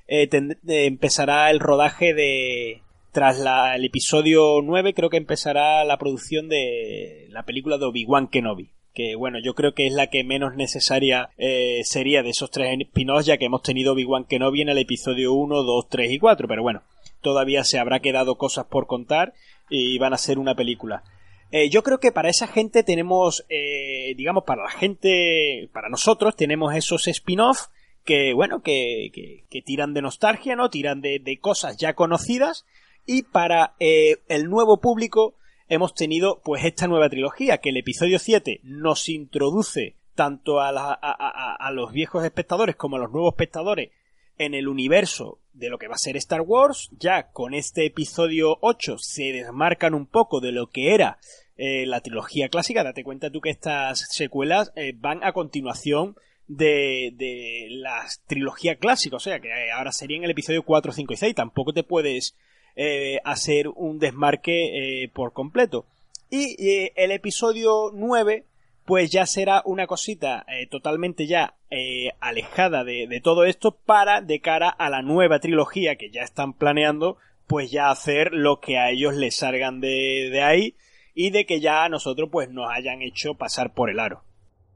[0.08, 0.30] eh,
[0.68, 2.85] empezará el rodaje de,
[3.16, 8.72] tras el episodio 9 creo que empezará la producción de la película de Obi-Wan Kenobi
[8.94, 12.78] que bueno, yo creo que es la que menos necesaria eh, sería de esos tres
[12.78, 16.46] spin ya que hemos tenido Obi-Wan Kenobi en el episodio 1, 2, 3 y 4,
[16.50, 16.84] pero bueno,
[17.22, 19.34] todavía se habrá quedado cosas por contar
[19.70, 21.04] y van a ser una película.
[21.52, 26.36] Eh, yo creo que para esa gente tenemos, eh, digamos, para la gente, para nosotros
[26.36, 27.68] tenemos esos spin-off
[28.04, 29.10] que, bueno, que,
[29.50, 30.70] que, tiran de nostalgia, ¿no?
[30.70, 32.66] Tiran de, de cosas ya conocidas
[33.06, 35.36] y para eh, el nuevo público
[35.68, 41.72] hemos tenido pues esta nueva trilogía que el episodio 7 nos introduce tanto a, a,
[41.72, 43.92] los viejos espectadores como a los nuevos espectadores
[44.38, 46.90] en el universo de lo que va a ser Star Wars.
[46.98, 51.18] Ya con este episodio 8 se desmarcan un poco de lo que era
[51.58, 52.84] eh, la trilogía clásica.
[52.84, 56.16] Date cuenta tú que estas secuelas eh, van a continuación
[56.48, 59.18] de, de la trilogía clásica.
[59.18, 61.36] O sea, que ahora sería en el episodio 4, 5 y 6.
[61.36, 62.36] Tampoco te puedes
[62.76, 65.86] eh, hacer un desmarque por completo.
[66.30, 66.56] Y
[66.96, 68.46] el episodio 9
[68.86, 74.22] pues ya será una cosita eh, totalmente ya eh, alejada de, de, todo esto para
[74.22, 77.18] de cara a la nueva trilogía que ya están planeando
[77.48, 80.76] pues ya hacer lo que a ellos les salgan de, de ahí
[81.16, 84.22] y de que ya a nosotros pues nos hayan hecho pasar por el aro.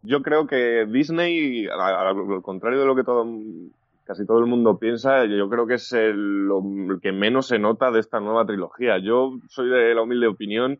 [0.01, 3.25] Yo creo que Disney, al contrario de lo que todo,
[4.09, 6.63] casi todo el mundo piensa, yo creo que es el, lo
[6.99, 8.97] que menos se nota de esta nueva trilogía.
[8.97, 10.79] Yo soy de la humilde opinión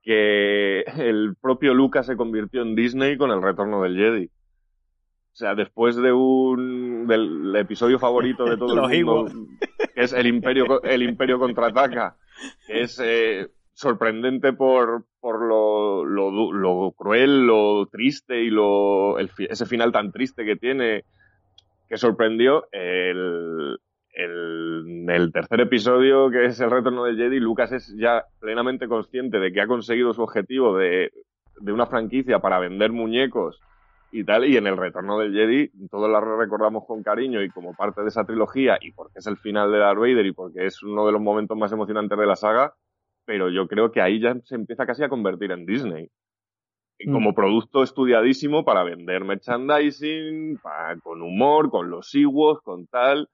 [0.00, 4.24] que el propio Lucas se convirtió en Disney con el retorno del Jedi.
[4.24, 9.30] O sea, después de un del episodio favorito de todo el mundo,
[9.94, 12.16] que es el Imperio el Imperio contraataca,
[12.66, 19.30] que es eh, sorprendente por, por lo, lo, lo, cruel, lo triste y lo el,
[19.36, 21.04] ese final tan triste que tiene,
[21.88, 23.78] que sorprendió el,
[24.12, 29.52] el, tercer episodio, que es el retorno de Jedi, Lucas es ya plenamente consciente de
[29.52, 31.12] que ha conseguido su objetivo de,
[31.60, 33.60] de una franquicia para vender muñecos
[34.10, 37.74] y tal, y en el retorno del Jedi todos la recordamos con cariño y como
[37.74, 40.82] parte de esa trilogía y porque es el final de Darth Vader y porque es
[40.82, 42.74] uno de los momentos más emocionantes de la saga,
[43.24, 46.08] pero yo creo que ahí ya se empieza casi a convertir en Disney.
[47.04, 47.12] Mm.
[47.12, 50.58] Como producto estudiadísimo para vender merchandising,
[51.02, 53.28] con humor, con los Ewoks, con tal.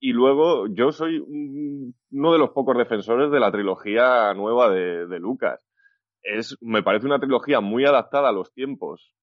[0.00, 5.64] Y luego yo soy uno de los pocos defensores de la trilogía nueva de, Lucas.
[6.22, 9.14] Es, me parece una trilogía muy adaptada a los tiempos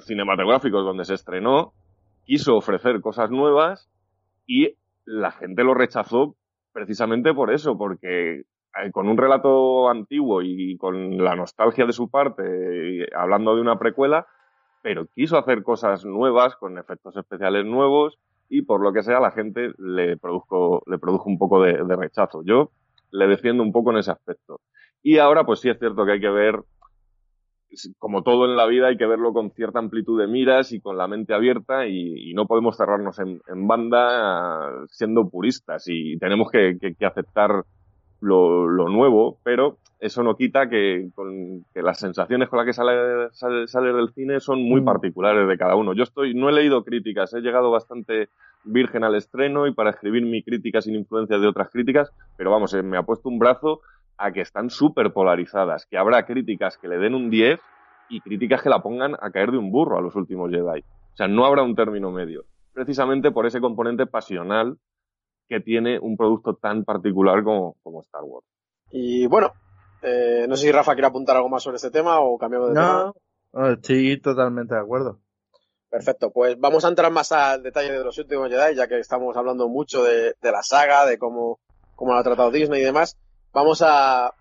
[0.00, 1.72] cinematográficos donde se estrenó,
[2.24, 3.90] quiso ofrecer cosas nuevas
[4.46, 4.74] y
[5.04, 6.36] la gente lo rechazó
[6.72, 8.42] precisamente por eso, porque
[8.92, 14.26] con un relato antiguo y con la nostalgia de su parte, hablando de una precuela,
[14.82, 18.18] pero quiso hacer cosas nuevas, con efectos especiales nuevos,
[18.48, 22.42] y por lo que sea la gente le produjo, le produjo un poco de, rechazo.
[22.44, 22.70] Yo
[23.10, 24.60] le defiendo un poco en ese aspecto.
[25.02, 26.60] Y ahora pues sí es cierto que hay que ver,
[27.98, 30.96] como todo en la vida, hay que verlo con cierta amplitud de miras y con
[30.96, 37.64] la mente abierta y, no podemos cerrarnos en, banda siendo puristas y tenemos que aceptar
[38.20, 42.72] lo, lo, nuevo, pero eso no quita que, con, que las sensaciones con las que
[42.72, 44.84] sale, sale, del cine son muy mm.
[44.84, 45.94] particulares de cada uno.
[45.94, 48.28] Yo estoy, no he leído críticas, he llegado bastante
[48.64, 52.74] virgen al estreno y para escribir mi crítica sin influencia de otras críticas, pero vamos,
[52.74, 53.80] eh, me ha puesto un brazo
[54.16, 57.60] a que están súper polarizadas, que habrá críticas que le den un 10
[58.10, 60.80] y críticas que la pongan a caer de un burro a los últimos Jedi.
[60.80, 64.76] O sea, no habrá un término medio, precisamente por ese componente pasional
[65.48, 68.46] que tiene un producto tan particular como, como Star Wars.
[68.90, 69.52] Y bueno,
[70.02, 72.74] eh, no sé si Rafa quiere apuntar algo más sobre este tema o cambiamos de
[72.74, 73.12] tema.
[73.52, 75.20] No, estoy totalmente de acuerdo.
[75.90, 79.34] Perfecto, pues vamos a entrar más al detalle de los últimos Jedi, ya que estamos
[79.36, 81.60] hablando mucho de, la saga, de cómo,
[81.96, 83.16] cómo lo ha tratado Disney y demás.
[83.52, 84.34] Vamos a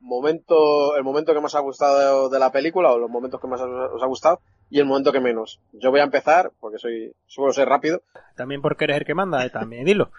[0.00, 3.60] momento, el momento que más ha gustado de la película, o los momentos que más
[3.60, 4.40] os ha gustado,
[4.74, 5.60] y el momento que menos.
[5.70, 8.02] Yo voy a empezar, porque soy, suelo ser rápido.
[8.34, 10.10] También porque eres el que manda, eh, también dilo.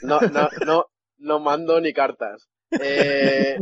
[0.00, 0.86] No, no, no,
[1.18, 2.48] no mando ni cartas.
[2.70, 3.58] Eh,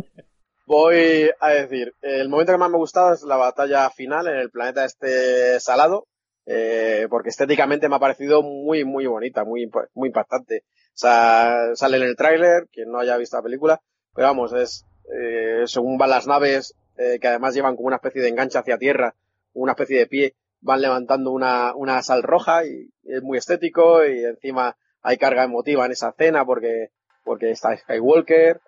[0.67, 4.37] voy a decir, el momento que más me ha gustado es la batalla final en
[4.37, 6.09] el planeta este salado,
[6.45, 10.65] eh, porque estéticamente me ha parecido muy, muy bonita, muy, muy impactante.
[10.89, 13.81] O sea, sale en el tráiler, quien no haya visto la película,
[14.15, 14.85] pero vamos, es,
[15.19, 18.77] eh, según van las naves, eh, que además llevan como una especie de enganche hacia
[18.77, 19.15] tierra,
[19.57, 24.25] una especie de pie, van levantando una, una sal roja y es muy estético y
[24.25, 26.91] encima hay carga emotiva en esa escena porque,
[27.25, 28.61] porque está Skywalker.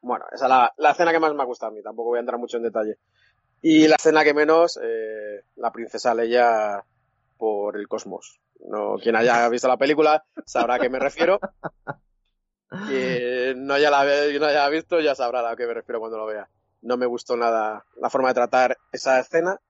[0.00, 2.18] Bueno, esa es la, la escena que más me ha gustado a mí, tampoco voy
[2.18, 2.98] a entrar mucho en detalle.
[3.62, 6.84] Y la escena que menos, eh, la princesa Leia
[7.38, 8.40] por el cosmos.
[8.60, 11.40] No, quien haya visto la película sabrá a qué me refiero.
[12.88, 16.48] Quien no no haya visto ya sabrá a qué me refiero cuando lo vea.
[16.82, 19.60] No me gustó nada la forma de tratar esa escena.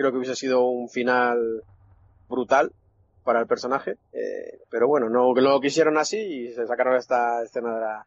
[0.00, 1.62] Creo que hubiese sido un final
[2.26, 2.72] brutal
[3.22, 3.98] para el personaje.
[4.14, 8.06] Eh, pero bueno, no, lo quisieron así y se sacaron esta escena de la,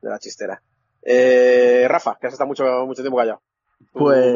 [0.00, 0.60] de la chistera.
[1.00, 3.40] Eh, Rafa, que has estado mucho, mucho tiempo callado.
[3.92, 4.34] pues,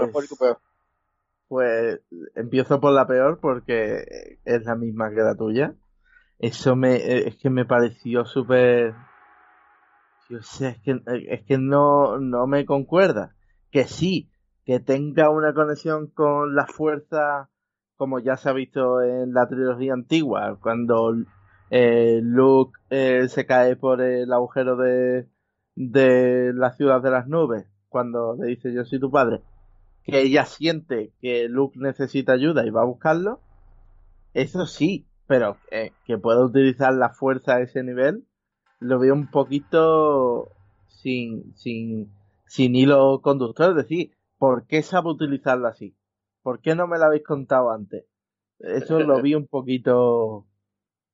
[1.48, 2.00] Pues
[2.36, 5.74] empiezo por la peor porque es la misma que la tuya.
[6.38, 8.94] eso me, es que me pareció súper,
[10.30, 13.34] yo sé, es que, es que no, no me concuerda.
[13.72, 14.30] Que sí,
[14.66, 17.48] que tenga una conexión con la fuerza,
[17.96, 21.14] como ya se ha visto en la trilogía antigua, cuando
[21.70, 25.28] eh, Luke eh, se cae por el agujero de,
[25.76, 29.40] de la ciudad de las nubes, cuando le dice yo soy tu padre,
[30.02, 33.40] que ella siente que Luke necesita ayuda y va a buscarlo,
[34.34, 38.26] eso sí, pero eh, que pueda utilizar la fuerza a ese nivel,
[38.80, 40.48] lo veo un poquito
[40.88, 42.10] sin, sin,
[42.46, 43.70] sin hilo conductor.
[43.70, 45.96] Es decir, ¿por qué sabe utilizarla así?
[46.42, 48.04] ¿Por qué no me lo habéis contado antes?
[48.58, 50.46] Eso lo vi un poquito,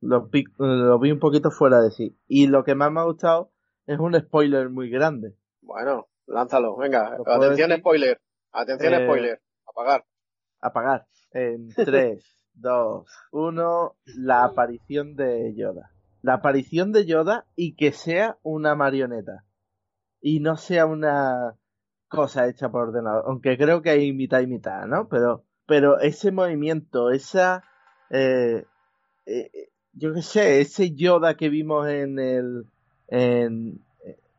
[0.01, 2.16] lo vi, lo vi un poquito fuera de sí.
[2.27, 3.53] Y lo que más me ha gustado
[3.87, 5.35] es un spoiler muy grande.
[5.61, 7.16] Bueno, lánzalo, venga.
[7.27, 8.20] Atención, spoiler.
[8.53, 9.43] Atención, Eh, spoiler.
[9.66, 10.05] Apagar.
[10.61, 11.07] Apagar.
[11.33, 15.91] En 3, 2, 1, la aparición de Yoda.
[16.20, 19.45] La aparición de Yoda y que sea una marioneta.
[20.20, 21.57] Y no sea una
[22.13, 23.25] cosa hecha por ordenador.
[23.27, 25.09] Aunque creo que hay mitad y mitad, ¿no?
[25.09, 27.65] Pero, pero ese movimiento, esa...
[28.11, 28.65] eh,
[29.27, 29.51] eh,
[29.95, 32.67] yo qué sé, ese Yoda que vimos en el...
[33.09, 33.81] En,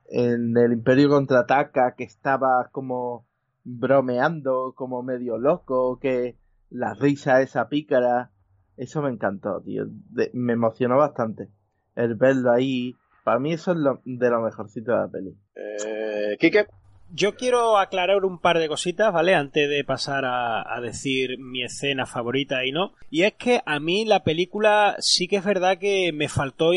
[0.10, 3.26] en el Imperio Contraataca, que estaba como
[3.64, 6.38] bromeando, como medio loco, que
[6.70, 8.32] la risa esa pícara,
[8.78, 9.86] eso me encantó, tío.
[10.34, 11.50] Me emocionó bastante.
[11.96, 15.38] El verlo ahí, para mí eso es lo, de lo mejorcito de la peli.
[15.56, 16.68] Eh, Quique.
[17.16, 19.36] Yo quiero aclarar un par de cositas, ¿vale?
[19.36, 22.93] Antes de pasar a, decir mi escena favorita y no.
[23.11, 26.72] Y es que a mí la película sí que es verdad que me faltó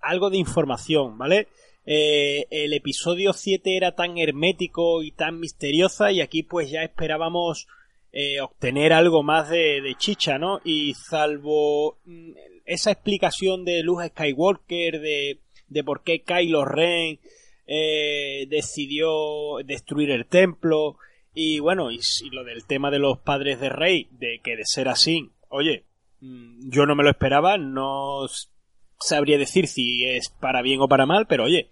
[0.00, 1.48] algo de información, ¿vale?
[1.84, 7.68] Eh, el episodio 7 era tan hermético y tan misteriosa y aquí pues ya esperábamos
[8.12, 10.62] eh, obtener algo más de, de chicha, ¿no?
[10.64, 12.30] Y salvo mm,
[12.64, 17.18] esa explicación de Luke Skywalker, de, de por qué Kylo Ren
[17.66, 20.96] eh, decidió destruir el templo
[21.34, 22.00] y bueno, y,
[22.30, 25.86] lo del tema de los padres de Rey, de que de ser así, oye,
[26.20, 28.26] mm, yo no me lo esperaba, no
[28.98, 31.70] sabría decir si es para bien o para mal, pero oye,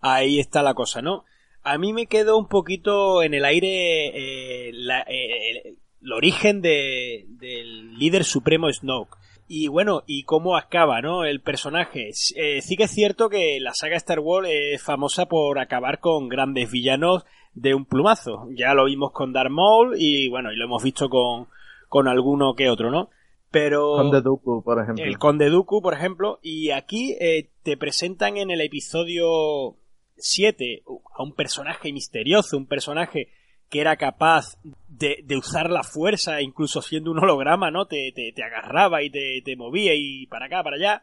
[0.00, 1.24] ahí está la cosa, ¿no?
[1.62, 7.26] A mí me quedó un poquito en el aire eh, eh, el, el origen de,
[7.28, 9.16] del líder supremo Snoke.
[9.48, 11.24] Y bueno, y cómo acaba, ¿no?
[11.24, 12.10] El personaje.
[12.36, 16.28] Eh, sí que es cierto que la saga Star Wars es famosa por acabar con
[16.28, 17.24] grandes villanos
[17.54, 18.46] de un plumazo.
[18.54, 21.48] Ya lo vimos con Darth Maul y bueno, y lo hemos visto con,
[21.88, 23.08] con alguno que otro, ¿no?
[23.50, 23.94] Pero...
[23.96, 25.02] Conde Dooku, por ejemplo.
[25.02, 29.76] El Conde Dooku, por ejemplo, y aquí eh, te presentan en el episodio
[30.16, 30.82] 7
[31.16, 33.30] a un personaje misterioso, un personaje
[33.70, 34.58] que era capaz
[34.88, 37.86] de, usar la fuerza, incluso siendo un holograma, ¿no?
[37.86, 41.02] Te, te, agarraba y te, movía y para acá, para allá.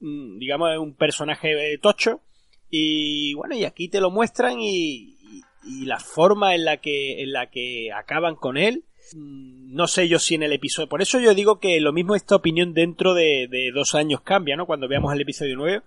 [0.00, 2.22] Mm, digamos, un personaje eh, tocho.
[2.70, 7.22] Y bueno, y aquí te lo muestran y, y, y la forma en la que,
[7.22, 8.84] en la que acaban con él.
[9.14, 10.88] mm, No sé yo si en el episodio.
[10.88, 14.56] Por eso yo digo que lo mismo esta opinión dentro de, de dos años cambia,
[14.56, 14.66] ¿no?
[14.66, 15.82] Cuando veamos el episodio 9.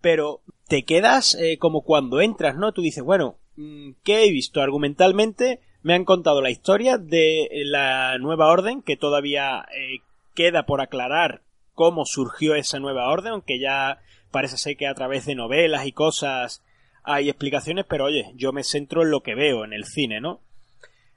[0.00, 2.72] Pero te quedas eh, como cuando entras, ¿no?
[2.72, 4.60] Tú dices, bueno, mm, ¿qué he visto?
[4.60, 10.00] Argumentalmente me han contado la historia de la nueva orden, que todavía eh,
[10.34, 11.42] queda por aclarar
[11.74, 14.00] cómo surgió esa nueva orden, aunque ya
[14.30, 16.62] parece ser que a través de novelas y cosas
[17.02, 20.40] hay explicaciones, pero oye, yo me centro en lo que veo en el cine, ¿no?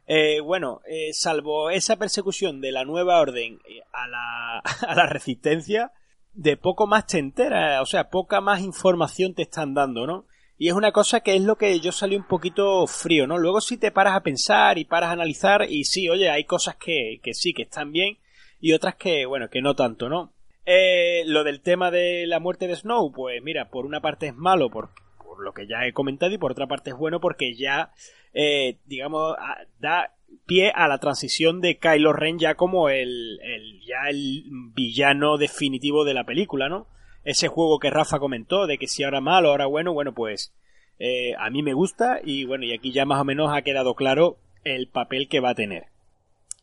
[0.06, 3.60] Eh, bueno, eh, salvo esa persecución de la nueva orden
[3.94, 5.94] a la, a la resistencia,
[6.34, 10.26] de poco más te enteras, o sea, poca más información te están dando, ¿no?
[10.58, 13.38] Y es una cosa que es lo que yo salí un poquito frío, ¿no?
[13.38, 16.76] Luego si te paras a pensar y paras a analizar y sí, oye, hay cosas
[16.76, 18.18] que, que sí, que están bien
[18.60, 20.34] y otras que, bueno, que no tanto, ¿no?
[20.66, 24.36] Eh, lo del tema de la muerte de Snow, pues mira, por una parte es
[24.36, 24.90] malo por,
[25.24, 27.92] por lo que ya he comentado y por otra parte es bueno porque ya,
[28.34, 29.38] eh, digamos,
[29.80, 30.14] da
[30.46, 34.44] pie a la transición de Kylo Ren ya como el, el ya el
[34.74, 36.88] villano definitivo de la película, ¿no?
[37.28, 40.54] Ese juego que Rafa comentó de que si ahora malo, ahora bueno, bueno, pues
[40.98, 43.96] eh, a mí me gusta y bueno, y aquí ya más o menos ha quedado
[43.96, 45.88] claro el papel que va a tener.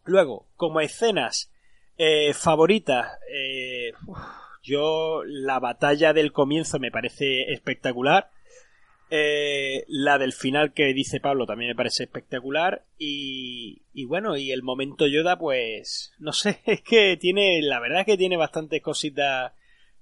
[0.06, 1.52] Luego, como escenas
[1.98, 3.92] eh, favoritas, eh,
[4.62, 8.30] yo la batalla del comienzo me parece espectacular.
[9.10, 12.86] Eh, la del final que dice Pablo también me parece espectacular.
[12.98, 18.00] Y, y bueno, y el momento Yoda, pues no sé, es que tiene, la verdad
[18.00, 19.52] es que tiene bastantes cositas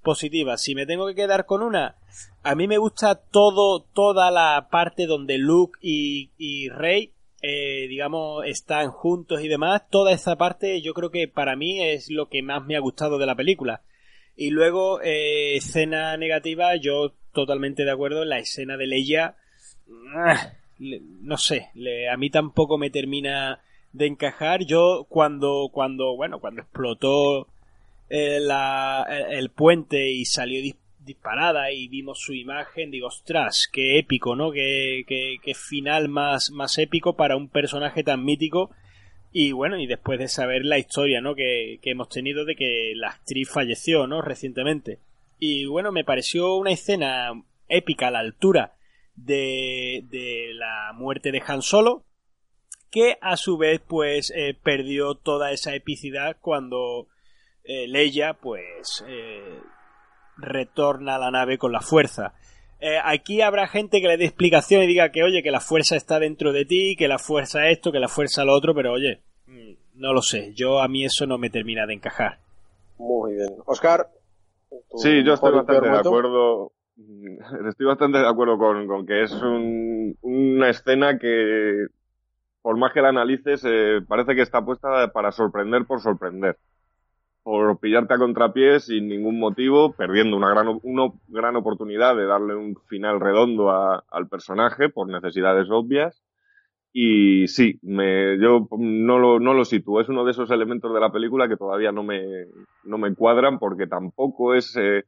[0.02, 0.62] positivas.
[0.62, 1.96] Si me tengo que quedar con una,
[2.42, 8.90] a mí me gusta todo, toda la parte donde Luke y, Rey, eh, digamos, están
[8.90, 9.88] juntos y demás.
[9.90, 13.18] Toda esa parte yo creo que para mí es lo que más me ha gustado
[13.18, 13.82] de la película.
[14.36, 19.36] Y luego, eh, escena negativa, yo totalmente de acuerdo, la escena de Leia,
[20.14, 21.70] ah, no sé,
[22.10, 23.60] a mí tampoco me termina
[23.92, 24.64] de encajar.
[24.64, 27.48] Yo cuando, cuando, bueno, cuando explotó
[28.14, 30.60] eh, el puente y salió
[31.00, 34.52] disparada y vimos su imagen, digo, ostras, qué épico, ¿no?
[34.52, 38.70] Qué, qué, final más, más épico para un personaje tan mítico.
[39.32, 41.34] Y bueno, y después de saber la historia, ¿no?
[41.34, 44.20] Que, que hemos tenido de que la actriz falleció, ¿no?
[44.20, 44.98] Recientemente.
[45.38, 47.32] Y bueno, me pareció una escena
[47.68, 48.74] épica a la altura
[49.16, 52.04] de, de la muerte de Han Solo,
[52.90, 57.08] que a su vez pues eh, perdió toda esa epicidad cuando
[57.64, 59.60] eh, Leia pues eh,
[60.36, 62.34] retorna a la nave con la fuerza.
[62.80, 65.94] Eh, aquí habrá gente que le dé explicación y diga que, oye, que la fuerza
[65.94, 69.22] está dentro de ti, que la fuerza esto, que la fuerza lo otro, pero oye,
[69.46, 70.52] mm, no lo sé.
[70.54, 72.38] Yo a mí eso no me termina de encajar.
[72.98, 73.50] Muy bien.
[73.66, 74.08] Oscar.
[74.96, 76.72] Sí, yo estoy bastante de acuerdo.
[77.68, 81.86] Estoy bastante de acuerdo con, que es una escena que,
[82.60, 86.58] por más que la analices, eh, parece que está puesta para sorprender por sorprender
[87.42, 92.54] por pillarte a contrapié sin ningún motivo, perdiendo una gran, una gran oportunidad de darle
[92.54, 96.22] un final redondo al personaje por necesidades obvias.
[96.92, 100.00] Y sí, me, yo no lo, no lo sitúo.
[100.00, 102.22] Es uno de esos elementos de la película que todavía no me,
[102.84, 104.76] no me cuadran porque tampoco es...
[104.76, 105.04] Eh,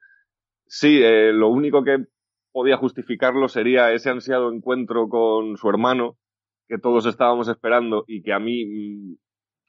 [0.66, 2.06] sí, eh, lo único que
[2.52, 6.16] podía justificarlo sería ese ansiado encuentro con su hermano
[6.68, 9.16] que todos estábamos esperando y que a mí, mm,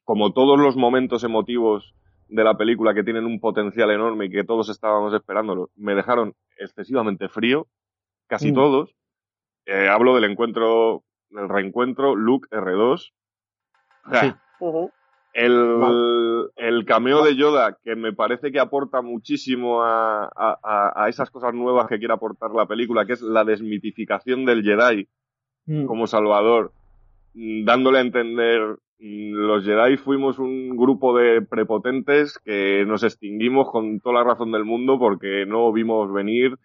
[0.04, 1.94] como todos los momentos emotivos
[2.28, 6.34] de la película que tienen un potencial enorme y que todos estábamos esperándolo, me dejaron
[6.58, 7.66] excesivamente frío,
[8.26, 8.54] casi mm.
[8.54, 8.94] todos.
[9.66, 13.12] Eh, hablo del encuentro, del reencuentro Luke R2.
[15.36, 21.52] el, el, cameo de Yoda, que me parece que aporta muchísimo a, a, esas cosas
[21.52, 25.08] nuevas que quiere aportar la película, que es la desmitificación del Jedi
[25.66, 25.84] mm.
[25.84, 26.72] como Salvador,
[27.34, 34.00] mm, dándole a entender los Jedi fuimos un grupo de prepotentes que nos extinguimos con
[34.00, 36.58] toda la razón del mundo porque no vimos venir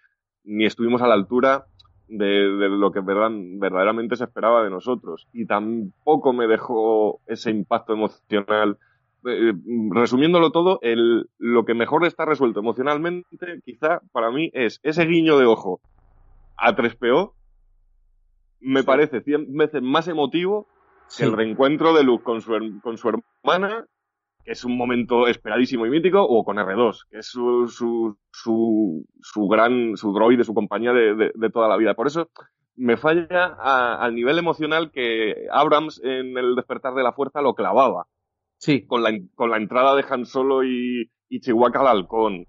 [0.43, 1.65] ni estuvimos a la altura
[2.07, 5.27] de, lo que verdaderamente se esperaba de nosotros.
[5.33, 8.77] Y tampoco me dejó ese impacto emocional.
[9.25, 9.53] Eh,
[9.91, 13.27] resumiéndolo todo, el, lo que mejor está resuelto emocionalmente,
[13.63, 15.79] quizá para mí, es ese guiño de ojo
[16.57, 17.33] a 3PO.
[18.59, 20.67] Me parece 100 veces más emotivo
[21.19, 22.51] el reencuentro de Luke con su,
[22.81, 23.85] con su hermana,
[24.43, 29.05] que es un momento esperadísimo y mítico, o con R2, que es su, su, su,
[29.21, 31.93] su gran, su droide, su compañía de, de, toda la vida.
[31.93, 32.29] Por eso
[32.75, 33.55] me falla
[33.99, 38.07] al nivel emocional que Abrams en el despertar de la fuerza lo clavaba.
[38.57, 38.85] Sí.
[38.85, 42.45] Con la, con la entrada de Han Solo y, y Chihuahua al halcón,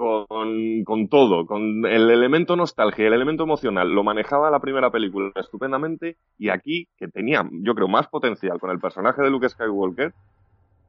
[0.00, 6.16] con, todo, con el elemento nostalgia, el elemento emocional, lo manejaba la primera película estupendamente
[6.38, 10.14] y aquí, que tenía, yo creo, más potencial con el personaje de Luke Skywalker,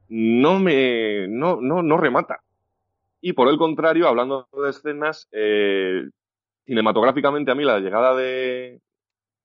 [0.08, 2.40] no me, no, no, no remata.
[3.20, 6.08] Y por el contrario, hablando de escenas, eh,
[6.64, 8.80] cinematográficamente a mí la llegada de,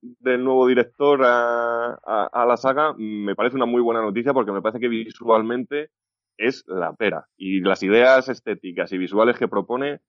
[0.01, 4.79] del nuevo director a, la saga me parece una muy buena noticia porque me parece
[4.79, 5.89] que visualmente
[6.37, 7.27] es la pera.
[7.37, 9.99] Y las ideas estéticas y visuales que propone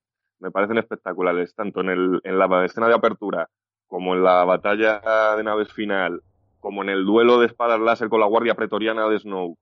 [0.40, 3.48] me parecen espectaculares, tanto en, el, en la escena de apertura,
[3.86, 5.00] como en la batalla
[5.36, 6.22] de naves final,
[6.60, 9.56] como en el duelo de espadas láser con la guardia pretoriana de Snow.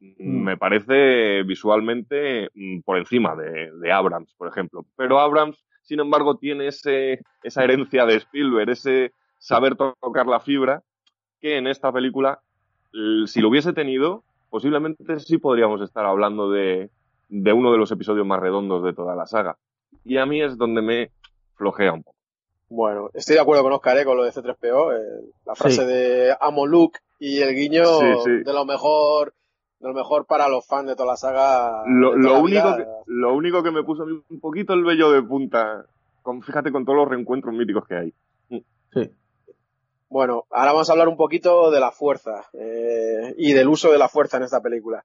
[0.00, 0.42] Mm.
[0.42, 4.84] Me parece visualmente mm, por encima de, de, Abrams, por ejemplo.
[4.96, 10.82] Pero Abrams, sin embargo, tiene ese, esa herencia de Spielberg, ese saber tocar la fibra,
[11.40, 12.40] que en esta película,
[13.26, 14.24] si lo hubiese tenido,
[14.56, 16.88] posiblemente sí podríamos estar hablando de,
[17.28, 19.58] de uno de los episodios más redondos de toda la saga.
[20.02, 21.10] Y a mí es donde me
[21.56, 22.16] flojea un poco.
[22.70, 24.06] Bueno, estoy de acuerdo con Oscar ¿eh?
[24.06, 28.64] con lo de C3PO, eh, la frase de amo Luke y el guiño de lo
[28.64, 29.34] mejor
[29.78, 31.82] de lo mejor para los fans de toda la saga.
[31.86, 35.22] Lo, único, que, lo único que me puso a mí un poquito el vello de
[35.22, 35.84] punta,
[36.22, 38.14] con, fíjate con todos los reencuentros míticos que hay.
[38.94, 39.10] Sí.
[40.08, 43.98] Bueno, ahora vamos a hablar un poquito de la fuerza eh, y del uso de
[43.98, 45.04] la fuerza en esta película.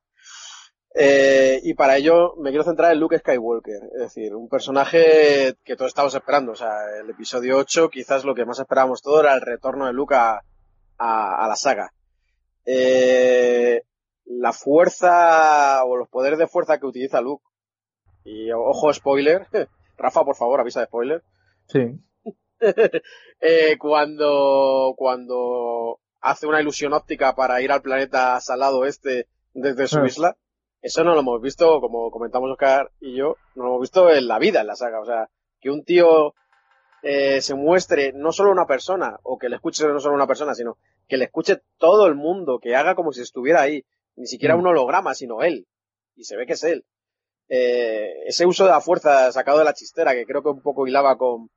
[0.94, 5.76] Eh, y para ello me quiero centrar en Luke Skywalker, es decir, un personaje que
[5.76, 6.52] todos estamos esperando.
[6.52, 9.94] O sea, el episodio 8 quizás lo que más esperábamos todo era el retorno de
[9.94, 10.42] Luke a,
[10.98, 11.94] a, la saga.
[12.66, 13.82] Eh,
[14.26, 17.46] la fuerza o los poderes de fuerza que utiliza Luke.
[18.24, 19.48] Y ojo, spoiler.
[19.98, 21.24] Rafa, por favor, avisa de spoiler.
[21.68, 22.00] Sí.
[23.42, 30.06] eh, cuando, cuando hace una ilusión óptica para ir al planeta salado este desde su
[30.06, 30.38] isla.
[30.82, 34.28] eso no lo hemos visto, como comentamos Oscar y yo, no lo hemos visto en
[34.28, 35.02] la vida, en la saga.
[35.02, 36.34] O sea, que un tío
[37.02, 40.54] eh, se muestre no solo una persona, o que le escuche no solo una persona,
[40.54, 43.84] sino que le escuche todo el mundo, que haga como si estuviera ahí.
[44.16, 45.68] Ni siquiera un holograma, sino él.
[46.16, 46.86] Y se ve que es él.
[47.48, 50.86] Eh, ese uso de la fuerza sacado de la chistera, que creo que un poco
[50.86, 51.50] hilaba con,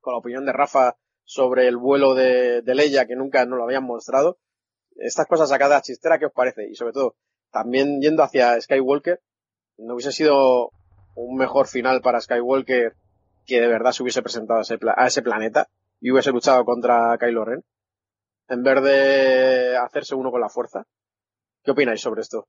[0.00, 3.64] con la opinión de Rafa sobre el vuelo de, de Leia, que nunca nos lo
[3.64, 4.38] habían mostrado.
[4.96, 6.68] Estas cosas sacadas chistera, ¿qué os parece?
[6.68, 7.16] Y sobre todo,
[7.50, 9.20] también yendo hacia Skywalker,
[9.78, 10.70] no hubiese sido
[11.14, 12.94] un mejor final para Skywalker
[13.44, 15.68] que de verdad se hubiese presentado a ese, a ese planeta
[16.00, 17.64] y hubiese luchado contra Kylo Ren,
[18.48, 20.86] en vez de hacerse uno con la fuerza.
[21.62, 22.46] ¿Qué opináis sobre esto?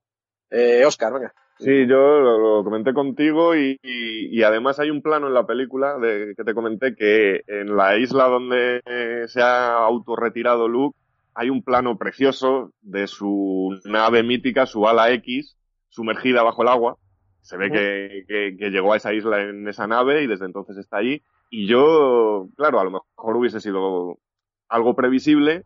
[0.50, 1.34] Eh, Oscar, venga.
[1.60, 6.34] Sí, yo lo, comenté contigo y, y, además hay un plano en la película de,
[6.34, 8.80] que te comenté que en la isla donde
[9.28, 10.98] se ha autorretirado Luke
[11.34, 15.56] hay un plano precioso de su nave mítica, su ala X,
[15.90, 16.96] sumergida bajo el agua.
[17.42, 20.78] Se ve que, que, que, llegó a esa isla en esa nave y desde entonces
[20.78, 21.22] está allí.
[21.50, 24.18] Y yo, claro, a lo mejor hubiese sido
[24.68, 25.64] algo previsible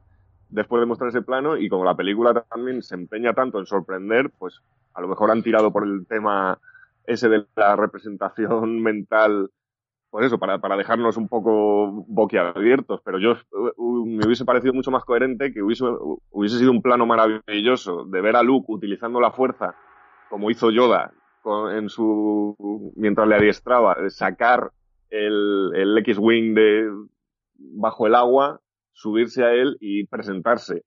[0.49, 4.31] después de mostrar ese plano y como la película también se empeña tanto en sorprender,
[4.39, 4.61] pues
[4.95, 6.59] a lo mejor han tirado por el tema
[7.07, 9.51] ese de la representación mental
[10.15, 13.35] pues eso, para, dejarnos un poco boquiabiertos, pero yo
[14.07, 15.87] me hubiese parecido mucho más coherente que hubiese,
[16.31, 19.75] hubiese sido un plano maravilloso de ver a Luke utilizando la fuerza,
[20.31, 21.13] como hizo Yoda
[21.73, 24.71] en su, mientras le adiestraba, sacar
[25.11, 26.89] el, el X-Wing de,
[27.57, 28.61] bajo el agua,
[28.95, 30.83] subirse a él y presentarse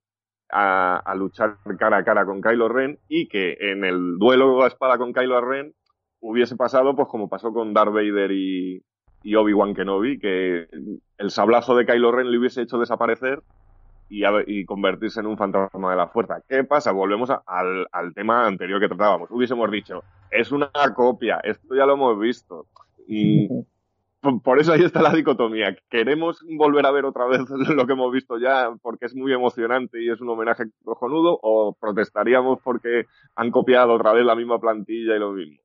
[0.49, 4.97] a, luchar cara a cara con Kylo Ren y que en el duelo a espada
[4.97, 5.73] con Kylo Ren
[6.19, 8.83] hubiese pasado pues como pasó con Darth Vader y,
[9.35, 10.67] Obi-Wan Kenobi, que
[11.17, 13.43] el sablazo de Kylo Ren le hubiese hecho desaparecer
[14.07, 16.41] y, y convertirse en un fantasma de la fuerza.
[16.47, 16.93] ¿Qué pasa?
[16.93, 19.29] Volvemos al, al tema anterior que tratábamos.
[19.29, 20.01] Hubiésemos dicho,
[20.31, 22.67] es una copia, esto ya lo hemos visto.
[23.05, 23.49] Y
[24.43, 25.75] por eso ahí está la dicotomía.
[25.89, 30.01] ¿Queremos volver a ver otra vez lo que hemos visto ya porque es muy emocionante
[30.01, 31.39] y es un homenaje cojonudo?
[31.41, 33.05] ¿O protestaríamos porque
[33.35, 35.57] han copiado otra vez la misma plantilla y lo mismo?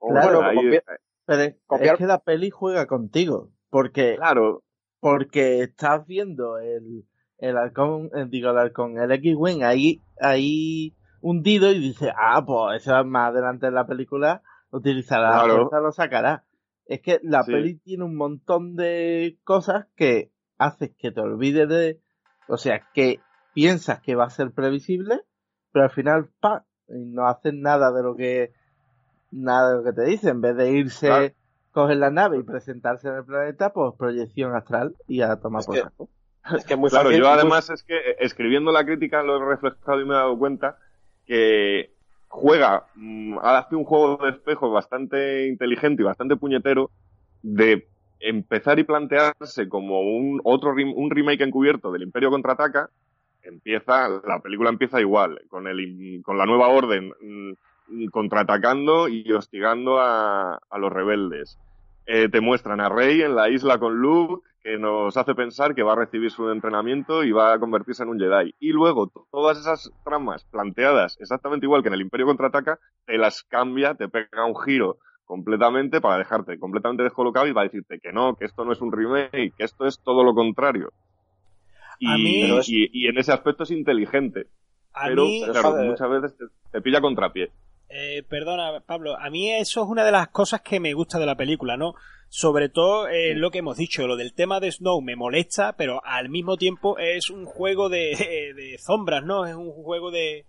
[0.00, 0.80] Claro, bueno, ahí,
[1.26, 4.62] pero es que la peli juega contigo, porque, claro.
[5.00, 7.04] porque estás viendo el,
[7.38, 12.82] el halcón, el, digo, el halcón, el X-Wing ahí, ahí hundido y dices, ah, pues
[12.82, 16.44] eso más adelante en la película utilizará la fuerza, lo sacará.
[16.86, 22.00] Es que la peli tiene un montón de cosas que haces que te olvides de,
[22.46, 23.20] o sea, que
[23.54, 25.22] piensas que va a ser previsible,
[25.72, 28.52] pero al final, pa, y no haces nada de lo que
[29.30, 30.30] nada de lo que te dice.
[30.30, 31.34] En vez de irse,
[31.72, 35.76] coger la nave y presentarse en el planeta, pues proyección astral y a tomar por
[35.76, 36.08] saco.
[36.56, 40.00] Es que muy claro, yo además es que eh, escribiendo la crítica lo he reflejado
[40.00, 40.78] y me he dado cuenta
[41.24, 41.93] que
[42.34, 46.90] juega, mm, hace un juego de espejos bastante inteligente y bastante puñetero
[47.42, 47.86] de
[48.18, 52.90] empezar y plantearse como un otro un remake encubierto del Imperio contraataca
[53.42, 60.00] empieza la película empieza igual con el con la nueva orden mm, contraatacando y hostigando
[60.00, 61.58] a, a los rebeldes.
[62.06, 65.82] Eh, te muestran a Rey en la isla con Luke, que nos hace pensar que
[65.82, 68.54] va a recibir su entrenamiento y va a convertirse en un Jedi.
[68.58, 73.42] Y luego todas esas tramas planteadas exactamente igual que en el Imperio contraataca, te las
[73.42, 74.96] cambia, te pega un giro
[75.26, 78.80] completamente para dejarte completamente descolocado y va a decirte que no, que esto no es
[78.80, 80.90] un remake, que esto es todo lo contrario.
[81.98, 84.46] Y, y, en ese aspecto es inteligente.
[85.04, 87.50] pero, muchas veces te, te pilla contrapié.
[87.96, 91.26] Eh, perdona, Pablo, a mí eso es una de las cosas que me gusta de
[91.26, 91.94] la película, ¿no?
[92.28, 96.04] Sobre todo eh, lo que hemos dicho, lo del tema de Snow me molesta, pero
[96.04, 98.16] al mismo tiempo es un juego de,
[98.56, 99.46] de sombras, ¿no?
[99.46, 100.44] Es un juego de...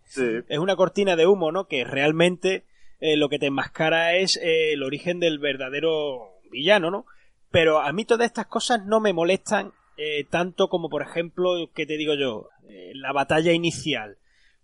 [0.50, 1.68] Es una cortina de humo, ¿no?
[1.68, 2.66] Que realmente
[3.00, 7.06] eh, lo que te enmascara es eh, el origen del verdadero villano, ¿no?
[7.52, 11.86] Pero a mí todas estas cosas no me molestan eh, tanto como, por ejemplo, que
[11.86, 12.50] te digo yo,
[12.96, 14.18] la batalla inicial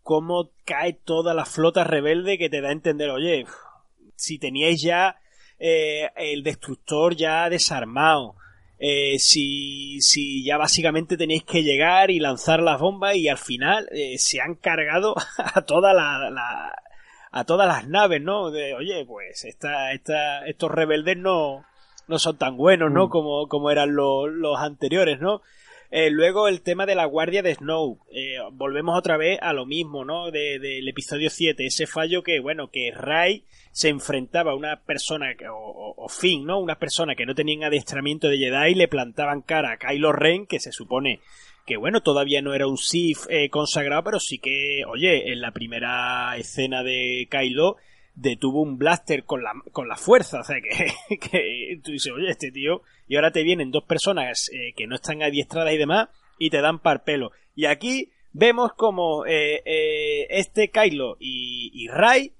[0.03, 3.45] cómo cae toda la flota rebelde que te da a entender, oye,
[4.15, 5.17] si teníais ya
[5.59, 8.35] eh, el destructor ya desarmado,
[8.79, 13.87] eh, si, si ya básicamente tenéis que llegar y lanzar las bombas y al final
[13.91, 16.73] eh, se han cargado a toda la, la,
[17.31, 18.49] a todas las naves, ¿no?
[18.49, 21.63] De, oye, pues esta, esta, estos rebeldes no,
[22.07, 23.05] no son tan buenos, ¿no?
[23.05, 23.09] Mm.
[23.09, 25.41] Como, como eran los, los anteriores, ¿no?
[25.93, 27.99] Eh, luego el tema de la guardia de Snow.
[28.11, 30.31] Eh, volvemos otra vez a lo mismo, ¿no?
[30.31, 31.65] Del de, episodio 7.
[31.65, 36.59] Ese fallo que, bueno, que Ray se enfrentaba a una persona, o, o, Finn, ¿no?
[36.59, 40.47] Una persona que no tenían adiestramiento de Jedi y le plantaban cara a Kylo Ren,
[40.47, 41.19] que se supone
[41.65, 45.51] que, bueno, todavía no era un Sith eh, consagrado, pero sí que, oye, en la
[45.51, 47.75] primera escena de Kylo
[48.15, 50.39] detuvo un blaster con la, con la fuerza.
[50.39, 52.81] O sea, que, que tú dices, oye, este tío,
[53.11, 56.07] y ahora te vienen dos personas eh, que no están adiestradas y demás,
[56.39, 57.31] y te dan par pelo.
[57.53, 62.31] Y aquí vemos como eh, eh, este Kylo y, y Ray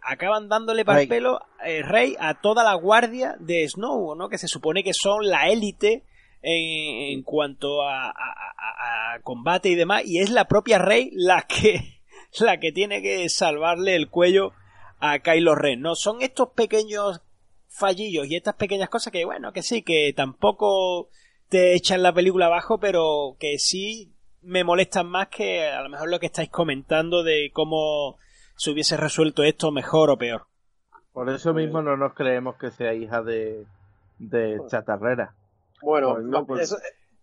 [0.00, 4.30] acaban dándole par pelo eh, Rey a toda la guardia de Snow, ¿no?
[4.30, 6.06] Que se supone que son la élite
[6.40, 11.10] en, en, cuanto a, a, a, a, combate y demás, y es la propia Rey
[11.12, 12.00] la que
[12.40, 14.52] la que tiene que salvarle el cuello
[14.98, 15.94] a Kylo Ren, ¿no?
[15.94, 17.20] Son estos pequeños
[17.70, 21.08] fallillos y estas pequeñas cosas que, bueno, que sí, que tampoco
[21.48, 24.12] te echan la película abajo, pero que sí
[24.42, 28.18] me molestan más que a lo mejor lo que estáis comentando de cómo
[28.56, 30.46] se hubiese resuelto esto mejor o peor.
[31.12, 33.64] Por eso mismo no nos creemos que sea hija de,
[34.18, 35.34] de chatarrera.
[35.82, 36.62] Bueno, no, pues...
[36.62, 36.76] eso,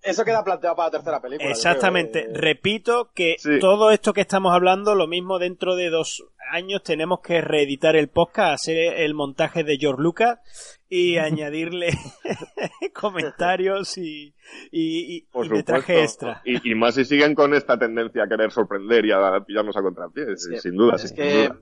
[0.07, 1.49] eso, queda planteado para la tercera película.
[1.49, 2.27] Exactamente.
[2.27, 2.33] Que...
[2.33, 3.59] Repito que sí.
[3.59, 8.09] todo esto que estamos hablando, lo mismo dentro de dos años tenemos que reeditar el
[8.09, 10.39] podcast, hacer el montaje de George Lucas
[10.89, 11.89] y añadirle
[12.93, 14.33] comentarios y,
[14.71, 16.41] y, y, y metraje extra.
[16.45, 19.81] Y, y, más si siguen con esta tendencia a querer sorprender y a pillarnos a
[19.81, 20.95] contrapié, que, sin duda.
[20.95, 21.57] Es sin que, duda.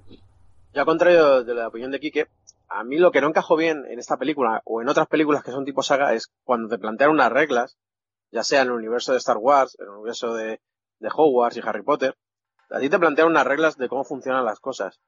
[0.73, 2.27] yo al contrario de la opinión de Quique,
[2.69, 5.51] a mí lo que no encajó bien en esta película o en otras películas que
[5.51, 7.77] son tipo saga es cuando te plantean unas reglas,
[8.35, 10.59] ya sea en el universo de Star Wars, en el universo de,
[10.99, 12.17] de Hogwarts y Harry Potter,
[12.69, 14.99] a ti te plantean unas reglas de cómo funcionan las cosas.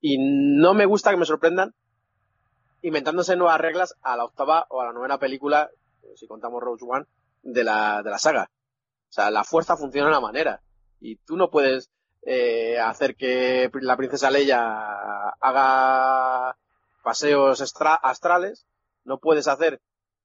[0.00, 1.74] Y no me gusta que me sorprendan
[2.80, 5.70] inventándose nuevas reglas a la octava o a la novena película,
[6.14, 7.06] si contamos Rogue One,
[7.42, 8.48] de la, de la saga.
[9.08, 10.62] O sea, la fuerza funciona de una manera.
[11.00, 11.90] Y tú no puedes
[12.24, 16.56] eh, hacer que la princesa Leia haga
[17.02, 18.68] paseos astrales.
[19.02, 19.80] No puedes hacer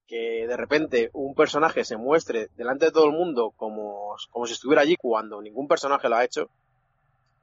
[0.08, 4.53] que de repente un personaje se muestre delante de todo el mundo como, como si
[4.53, 6.49] estuviera allí cuando ningún personaje lo ha hecho.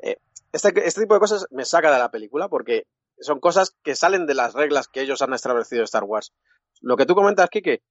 [0.01, 0.17] Eh,
[0.53, 2.87] este, este tipo de cosas me saca de la película porque
[3.21, 6.33] son cosas que salen de las reglas que ellos han establecido de Star Wars.
[6.81, 7.83] Lo que tú comentas, Kike,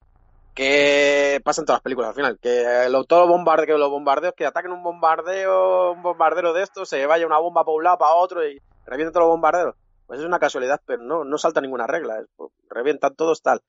[0.54, 4.34] que pasa en todas las películas al final, que lo, todo bombardeo, que los bombardeos,
[4.36, 7.98] que ataquen un bombardeo, un bombardero de estos, se vaya una bomba para un lado,
[7.98, 9.76] para otro y revienten todos los bombarderos.
[10.06, 13.62] Pues es una casualidad, pero no, no salta ninguna regla, es, pues, revientan todos tal.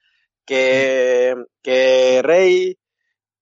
[0.45, 2.79] Que, que Rey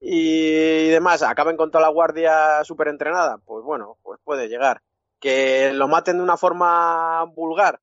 [0.00, 4.82] y demás acaben con toda la guardia súper entrenada, pues bueno, pues puede llegar.
[5.20, 7.80] Que lo maten de una forma vulgar,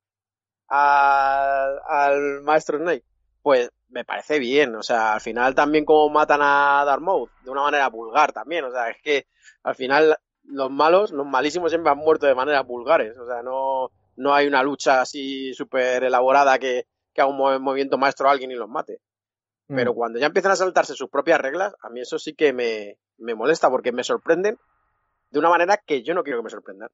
[0.68, 3.06] al, al maestro Snake,
[3.42, 4.76] pues me parece bien.
[4.76, 8.66] O sea, al final también como matan a Darth Maul, de una manera vulgar también.
[8.66, 9.28] O sea, es que
[9.64, 13.18] al final los malos, los malísimos siempre han muerto de maneras vulgares.
[13.18, 17.98] O sea, no, no hay una lucha así súper elaborada que, que haga un movimiento
[17.98, 19.00] maestro a alguien y los mate.
[19.70, 19.76] Mm.
[19.76, 22.98] Pero cuando ya empiezan a saltarse sus propias reglas, a mí eso sí que me,
[23.18, 24.58] me molesta porque me sorprenden
[25.30, 26.90] de una manera que yo no quiero que me sorprendan.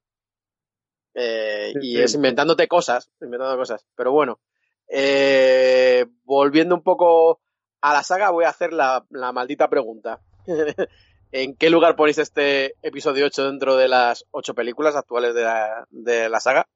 [1.13, 2.01] Eh, sí, y sí.
[2.01, 3.87] es inventándote cosas, inventando cosas.
[3.95, 4.41] Pero bueno,
[4.89, 7.41] eh, volviendo un poco
[7.81, 10.21] a la saga, voy a hacer la, la maldita pregunta.
[11.31, 15.87] ¿En qué lugar ponéis este episodio 8 dentro de las 8 películas actuales de la,
[15.89, 16.67] de la saga?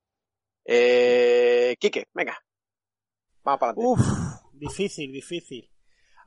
[0.65, 2.37] Eh, Quique, venga.
[3.43, 4.01] Vamos para adelante.
[4.01, 5.69] Uf, difícil, difícil.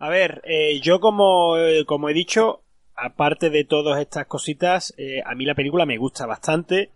[0.02, 2.64] A ver, eh, yo como, eh, como he dicho,
[2.96, 6.90] aparte de todas estas cositas, eh, a mí la película me gusta bastante.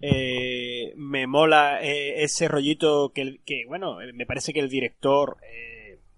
[0.00, 5.36] Eh, me mola eh, ese rollito que, que, bueno, me parece que el director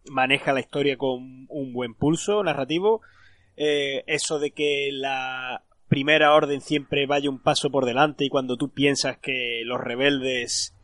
[0.05, 3.01] maneja la historia con un buen pulso narrativo.
[3.57, 8.69] Eso de que la primera orden siempre vaya un paso por delante y cuando tú
[8.69, 10.77] piensas que los rebeldes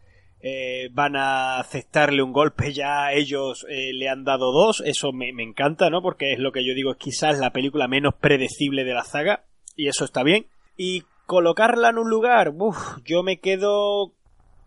[0.49, 4.81] eh, van a aceptarle un golpe ya ellos eh, le han dado dos.
[4.87, 8.15] Eso me, encanta no porque es lo que yo digo es quizás la película menos
[8.15, 9.43] predecible de la saga
[9.75, 10.47] y eso está bien.
[10.77, 12.55] Y colocarla en un lugar
[13.05, 14.13] yo me quedo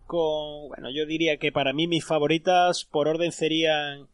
[0.06, 4.10] con bueno yo diría que para mí mis favoritas por orden serían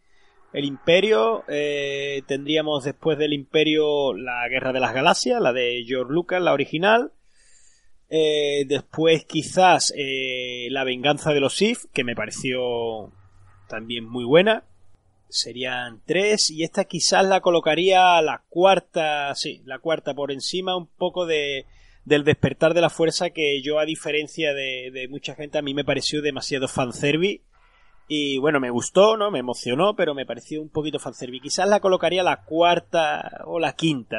[0.53, 6.13] el imperio eh, tendríamos después del imperio la guerra de las galaxias la de George
[6.13, 7.11] Lucas la original
[8.09, 13.11] eh, después quizás eh, La venganza de los Sith, que me pareció
[13.67, 14.63] también muy buena.
[15.29, 20.87] Serían tres y esta quizás la colocaría la cuarta, sí, la cuarta por encima un
[20.87, 21.65] poco de
[22.05, 25.73] del despertar de la fuerza que yo a diferencia de, de mucha gente a mí
[25.73, 27.41] me pareció demasiado fanservice
[28.07, 29.31] y bueno, me gustó, ¿no?
[29.31, 31.41] Me emocionó, pero me pareció un poquito fanservice.
[31.41, 34.17] Quizás la colocaría la cuarta o la quinta,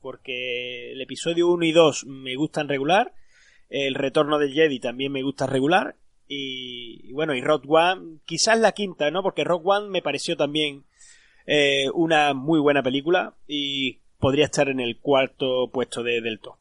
[0.00, 3.12] porque el episodio 1 y 2 me gustan regular
[3.74, 5.96] el retorno del Jedi también me gusta regular.
[6.26, 9.22] Y, y bueno, y Rock One, quizás la quinta, ¿no?
[9.22, 10.84] Porque Rock One me pareció también
[11.46, 16.56] eh, una muy buena película y podría estar en el cuarto puesto de, del top.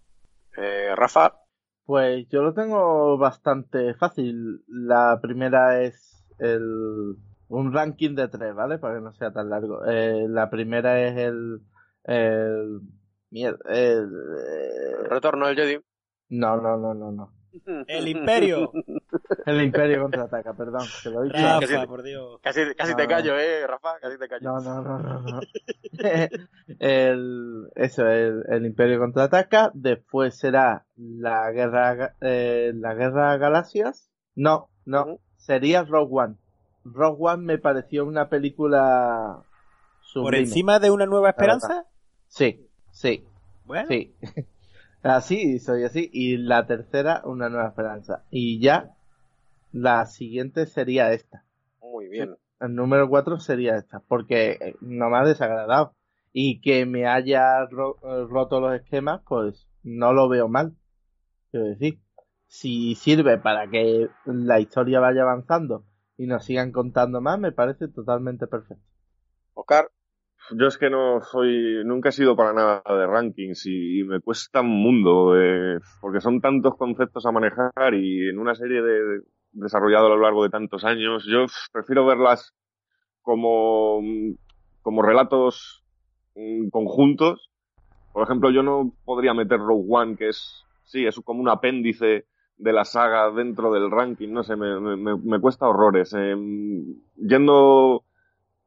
[0.57, 1.39] Eh, Rafa.
[1.85, 4.63] Pues yo lo tengo bastante fácil.
[4.67, 7.15] La primera es el
[7.49, 8.77] un ranking de tres, ¿vale?
[8.79, 9.85] Para que no sea tan largo.
[9.85, 11.59] Eh, la primera es el
[12.05, 12.81] el,
[13.31, 15.79] el, el retorno del Jedi.
[16.33, 17.31] No, no, no, no, no.
[17.87, 18.71] El Imperio.
[19.45, 20.87] El Imperio contraataca, perdón.
[21.03, 21.37] Te lo he dicho.
[21.37, 22.39] Rafa, Casi- por Dios.
[22.41, 24.43] Casi, casi No, te callo, eh, Rafa, casi te callo.
[24.51, 25.39] No, no, no, no, no.
[26.79, 29.69] el, eso, el, el Imperio contraataca.
[29.75, 34.09] Después será la guerra, eh, la guerra galaxias.
[34.33, 35.19] No, no.
[35.37, 36.35] Sería Rogue One.
[36.83, 39.43] Rogue One me pareció una película
[40.13, 41.85] ¿Por encima de una nueva esperanza?
[42.27, 43.23] Sí, sí,
[43.65, 44.15] Bueno, sí.
[45.03, 46.09] Así, soy así.
[46.11, 48.25] Y la tercera, una nueva esperanza.
[48.31, 48.95] Y ya,
[49.71, 51.45] la siguiente sería esta.
[51.81, 52.35] Muy bien.
[52.59, 55.95] El número 4 sería esta, porque eh, no me ha desagradado.
[56.33, 60.75] Y que me haya ro- eh, roto los esquemas, pues no lo veo mal.
[61.51, 61.99] Quiero decir,
[62.47, 65.85] si sirve para que la historia vaya avanzando
[66.17, 68.83] y nos sigan contando más, me parece totalmente perfecto.
[69.55, 69.89] Oscar,
[70.51, 74.61] Yo es que no soy, nunca he sido para nada de rankings y, me cuesta
[74.61, 79.21] un mundo, eh, porque son tantos conceptos a manejar y en una serie de,
[79.53, 82.53] desarrollado a lo largo de tantos años, yo prefiero verlas
[83.21, 84.01] como,
[84.81, 85.83] como relatos
[86.35, 87.49] mm, conjuntos.
[88.11, 92.25] Por ejemplo, yo no podría meter Rogue One, que es, sí, es como un apéndice
[92.57, 96.13] de la saga dentro del ranking, no sé, me- me cuesta horrores.
[96.17, 96.35] Eh,
[97.15, 98.05] yendo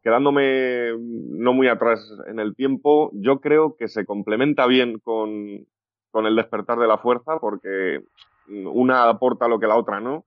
[0.07, 5.67] quedándome no muy atrás en el tiempo, yo creo que se complementa bien con,
[6.13, 8.05] con el despertar de la fuerza, porque
[8.47, 10.25] una aporta lo que la otra no.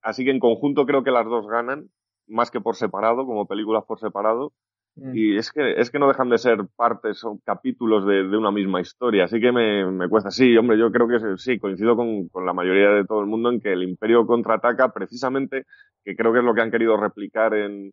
[0.00, 1.90] Así que en conjunto creo que las dos ganan,
[2.26, 4.54] más que por separado, como películas por separado.
[4.96, 8.52] Y es que, es que no dejan de ser partes o capítulos de, de una
[8.52, 9.24] misma historia.
[9.24, 10.30] Así que me, me cuesta.
[10.30, 13.50] Sí, hombre, yo creo que sí, coincido con, con la mayoría de todo el mundo
[13.50, 15.66] en que el Imperio contraataca precisamente,
[16.04, 17.92] que creo que es lo que han querido replicar en,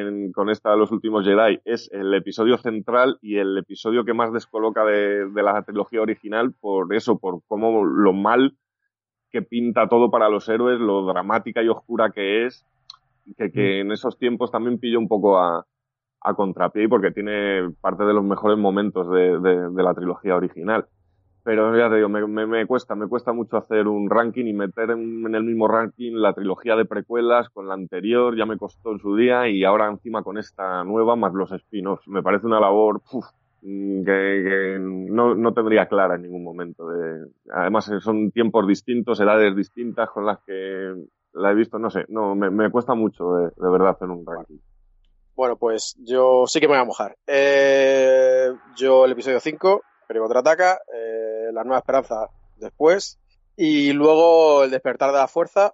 [0.00, 4.14] en, con esta de los últimos Jedi, es el episodio central y el episodio que
[4.14, 8.56] más descoloca de, de la trilogía original por eso, por cómo lo mal
[9.30, 12.66] que pinta todo para los héroes, lo dramática y oscura que es,
[13.36, 15.66] que, que en esos tiempos también pilla un poco a,
[16.20, 20.86] a contrapié porque tiene parte de los mejores momentos de, de, de la trilogía original.
[21.44, 24.54] Pero ya te digo, me, me, me, cuesta, me cuesta mucho hacer un ranking y
[24.54, 28.56] meter en, en, el mismo ranking la trilogía de precuelas con la anterior, ya me
[28.56, 32.08] costó en su día y ahora encima con esta nueva más los spin-offs.
[32.08, 33.02] Me parece una labor
[33.60, 36.88] que, que no, no, tendría clara en ningún momento.
[36.88, 40.94] De, además son tiempos distintos, edades distintas con las que
[41.34, 44.24] la he visto, no sé, no, me, me cuesta mucho de, de verdad hacer un
[44.24, 44.58] ranking.
[45.36, 47.16] Bueno, pues yo sí que me voy a mojar.
[47.26, 53.18] Eh, yo el episodio 5, pero contraataca, eh, la nueva esperanza después,
[53.56, 55.72] y luego el despertar de la fuerza,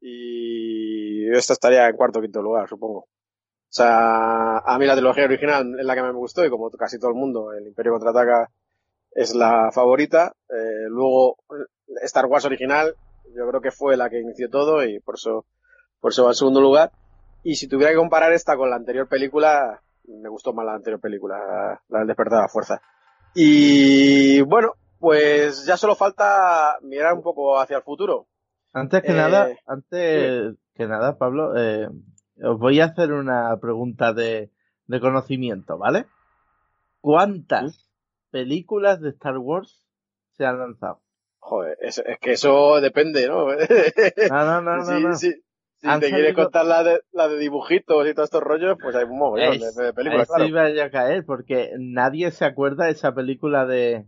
[0.00, 2.98] y esta estaría en cuarto o quinto lugar, supongo.
[2.98, 6.98] O sea, a mí la trilogía original es la que me gustó, y como casi
[6.98, 8.50] todo el mundo, el Imperio contraataca
[9.10, 10.32] es la favorita.
[10.48, 11.38] Eh, luego,
[12.02, 12.94] Star Wars original,
[13.34, 15.46] yo creo que fue la que inició todo, y por eso,
[16.00, 16.92] por eso va en segundo lugar.
[17.42, 21.00] Y si tuviera que comparar esta con la anterior película, me gustó más la anterior
[21.00, 22.82] película, la del despertar de la fuerza.
[23.34, 28.26] Y bueno, pues ya solo falta mirar un poco hacia el futuro.
[28.72, 31.88] Antes que Eh, nada, antes que nada, Pablo, eh,
[32.42, 34.50] os voy a hacer una pregunta de,
[34.86, 36.06] de conocimiento, ¿vale?
[37.00, 37.90] ¿Cuántas
[38.30, 39.86] películas de Star Wars
[40.32, 41.00] se han lanzado?
[41.38, 43.46] Joder, es, es que eso depende, ¿no?
[43.46, 43.56] No,
[44.28, 44.84] no, no, no.
[44.84, 45.14] Sí, no.
[45.16, 45.43] sí.
[45.94, 48.94] Si te quieres salido- contar la de, la de dibujitos y todos estos rollos, pues
[48.96, 50.44] hay un mogollón de, de películas, claro.
[50.46, 54.06] iba a caer, porque nadie se acuerda de esa película de,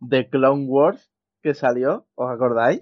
[0.00, 1.10] de Clone Wars
[1.42, 2.80] que salió, ¿os acordáis?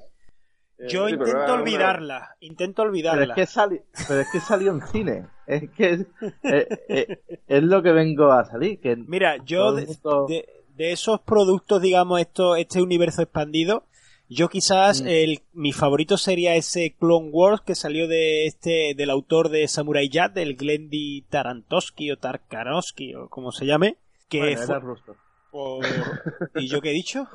[0.78, 3.24] Eh, Yo sí, pero intento olvidarla, intento Pero olvidarla.
[3.24, 5.26] es que sali- pero es que salió en cine.
[5.46, 6.00] Es que es,
[6.42, 8.80] eh, eh, es lo que vengo a salir.
[8.80, 13.84] Que Mira, yo mundo- de- de esos productos, digamos, esto, este universo expandido,
[14.28, 15.06] yo quizás Mm.
[15.08, 20.08] el, mi favorito sería ese Clone Wars que salió de este, del autor de Samurai
[20.08, 23.96] Jack, del Glendy Tarantoski o Tarkarovsky o como se llame,
[24.28, 25.16] que Bueno, fue- ruso.
[25.52, 25.80] O-
[26.54, 27.26] ¿Y yo qué he dicho?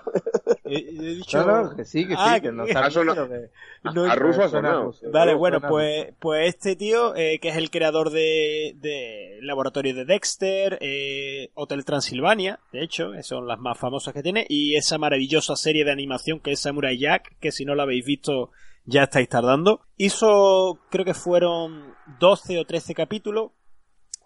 [0.65, 1.45] He, he dicho...
[1.45, 3.49] No, no, que sí, que sí, Ah, que no que- sabía, Ah, que-
[3.93, 4.93] No, a ruso ha sonado.
[5.11, 10.05] Vale, bueno, pues, pues este tío, eh, que es el creador de, de Laboratorio de
[10.05, 14.97] Dexter, eh, Hotel Transilvania, de hecho, que son las más famosas que tiene, y esa
[14.97, 18.51] maravillosa serie de animación que es Samurai Jack, que si no la habéis visto
[18.85, 19.81] ya estáis tardando.
[19.97, 23.51] Hizo, creo que fueron 12 o 13 capítulos,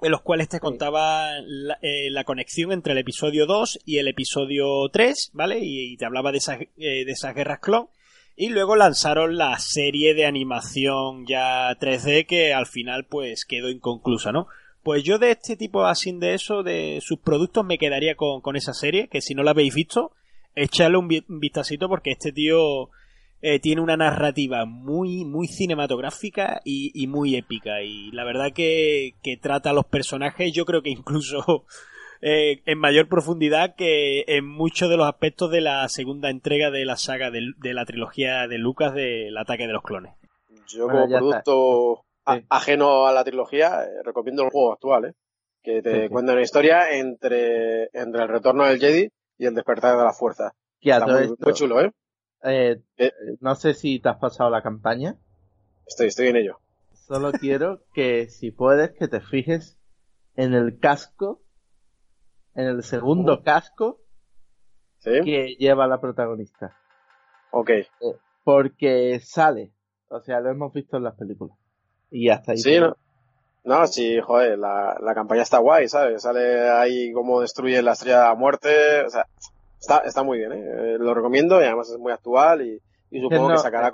[0.02, 4.08] en los cuales te contaba la, eh, la conexión entre el episodio 2 y el
[4.08, 5.60] episodio 3, ¿vale?
[5.60, 7.88] Y, y te hablaba de esas, eh, de esas guerras clon.
[8.36, 14.34] Y luego lanzaron la serie de animación ya 3D que al final pues quedó inconclusa,
[14.34, 14.48] ¿no?
[14.84, 18.56] Pues yo de este tipo así de eso, de sus productos, me quedaría con, con
[18.56, 20.12] esa serie, que si no la habéis visto,
[20.56, 22.90] echarle un, vistacito porque este tío
[23.48, 27.84] eh, tiene una narrativa muy, muy cinematográfica y, muy épica.
[27.84, 31.64] Y la verdad que, que, trata a los personajes, yo creo que incluso
[32.24, 36.86] eh, en mayor profundidad que en muchos de los aspectos de la segunda entrega de
[36.86, 40.16] la saga de, la trilogía de Lucas del ataque de los clones.
[40.68, 45.14] Yo como producto ajeno a la trilogía eh, recomiendo el juego actual, ¿eh?
[45.62, 49.08] que te cuenta una historia entre, entre el retorno del Jedi
[49.38, 50.56] y el despertar de la fuerza.
[50.82, 51.92] Está muy, chulo, ¿eh?
[52.46, 52.82] ¿Eh?
[52.98, 53.12] ¿eh?
[53.42, 55.18] No sé si te has pasado la campaña.
[55.86, 56.60] Estoy, estoy en ello.
[56.94, 59.78] Solo quiero que si puedes que te fijes
[60.36, 61.42] en el casco,
[62.56, 64.02] en el segundo casco
[65.04, 66.76] que lleva la protagonista.
[67.52, 67.70] Ok.
[67.70, 67.88] Eh,
[68.44, 69.72] porque sale,
[70.10, 71.58] o sea, lo hemos visto en las películas.
[72.10, 72.58] Y hasta ahí.
[72.58, 72.96] Sí, no.
[73.64, 76.22] No, sí, joder, la, la campaña está guay, ¿sabes?
[76.22, 79.26] Sale ahí cómo destruye la estrella de la muerte, o sea,
[79.86, 80.64] está, está muy bien, ¿eh?
[80.66, 80.98] ¿eh?
[81.00, 82.82] Lo recomiendo y además es muy actual y,
[83.12, 83.92] y supongo que, sacará,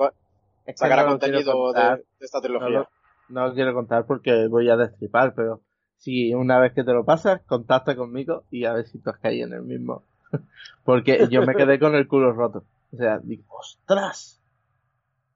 [0.73, 2.87] sacará contenido de, esta trilogía.
[3.29, 5.61] No lo, quiero contar porque voy a destripar, pero
[5.97, 9.19] si una vez que te lo pasas, contacta conmigo y a ver si tú has
[9.19, 10.03] caído en el mismo.
[10.85, 12.63] porque yo me quedé con el culo roto.
[12.93, 14.41] O sea, digo, ¡ostras!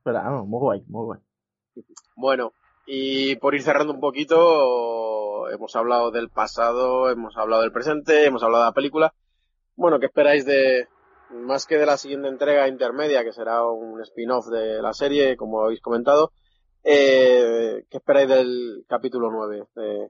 [0.03, 1.19] Pero vamos, muy guay, muy guay.
[2.15, 2.53] Bueno,
[2.86, 8.44] y por ir cerrando un poquito, hemos hablado del pasado, hemos hablado del presente, hemos
[8.44, 9.14] hablado de la película.
[9.76, 10.88] Bueno, ¿qué esperáis de,
[11.31, 15.64] más que de la siguiente entrega intermedia, que será un spin-off de la serie, como
[15.64, 16.31] habéis comentado?
[16.84, 20.10] Eh, ¿Qué esperáis del capítulo 9 de,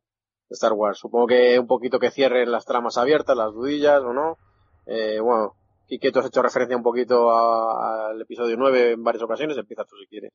[0.49, 0.99] Star Wars?
[0.99, 4.37] Supongo que un poquito que cierren las tramas abiertas, las dudillas, ¿o no?
[4.85, 5.55] Eh, bueno,
[5.87, 9.95] Quique, tú has hecho referencia un poquito al episodio 9 en varias ocasiones, empieza tú
[9.97, 10.31] si quieres.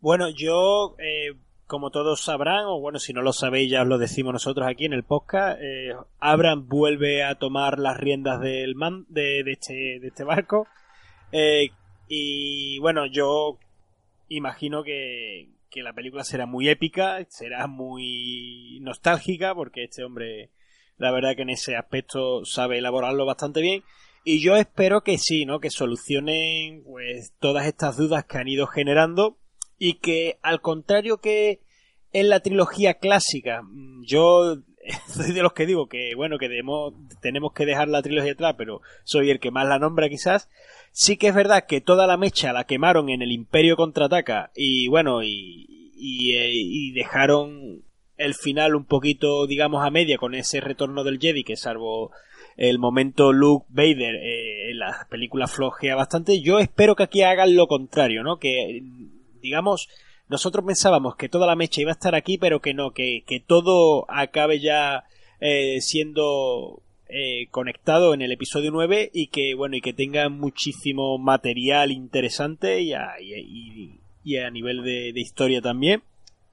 [0.00, 1.32] Bueno, yo, eh,
[1.66, 4.84] como todos sabrán, o bueno, si no lo sabéis ya os lo decimos nosotros aquí
[4.84, 10.08] en el podcast, eh, Abraham vuelve a tomar las riendas del man de, este, de
[10.08, 10.66] este barco.
[11.32, 11.70] Eh,
[12.08, 13.58] y bueno, yo
[14.28, 20.50] imagino que, que la película será muy épica, será muy nostálgica, porque este hombre,
[20.98, 23.82] la verdad que en ese aspecto sabe elaborarlo bastante bien.
[24.22, 25.60] Y yo espero que sí, ¿no?
[25.60, 29.36] Que solucionen pues todas estas dudas que han ido generando
[29.78, 31.60] y que al contrario que
[32.12, 34.58] en la trilogía clásica, mm, yo
[35.08, 36.48] soy de los que digo que bueno que
[37.20, 40.48] tenemos que dejar la trilogía atrás, pero soy el que más la nombra quizás.
[40.92, 44.88] Sí que es verdad que toda la mecha la quemaron en el Imperio contraataca y
[44.88, 47.82] bueno y, y, eh, dejaron
[48.16, 52.12] el final un poquito digamos a media con ese retorno del Jedi que salvo
[52.56, 56.40] el momento Luke Vader eh, en la película flojea bastante.
[56.40, 58.38] Yo espero que aquí hagan lo contrario, ¿no?
[58.38, 58.80] Que
[59.44, 59.88] digamos,
[60.28, 64.06] nosotros pensábamos que toda la mecha iba a estar aquí, pero que no, que, todo
[64.08, 65.04] acabe ya
[65.40, 71.18] eh, siendo eh, conectado en el episodio 9 y que, bueno, y que tenga muchísimo
[71.18, 76.02] material interesante y a, y, a nivel de, historia también,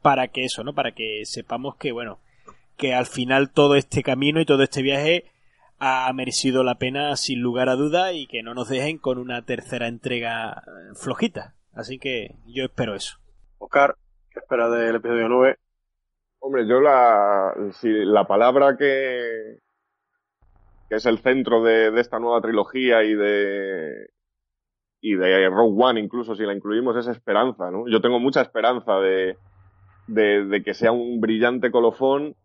[0.01, 0.75] para que eso, ¿no?
[0.75, 2.19] Para que sepamos que, bueno,
[2.75, 5.25] que al final todo este camino y todo este viaje
[5.79, 9.45] ha merecido la pena sin lugar a duda y que no nos dejen con una
[9.45, 10.63] tercera entrega
[10.95, 11.55] flojita.
[11.73, 13.17] Así que yo espero eso.
[13.57, 13.95] Oscar,
[14.31, 15.57] ¿qué esperas del episodio 9?
[16.39, 19.59] Hombre, yo la, si la palabra que,
[20.89, 24.09] que es el centro de, esta nueva trilogía y de,
[24.99, 27.87] y de Rogue One, incluso si la incluimos, es esperanza, ¿no?
[27.87, 29.37] Yo tengo mucha esperanza de,
[30.07, 32.35] de, que sea un brillante colofón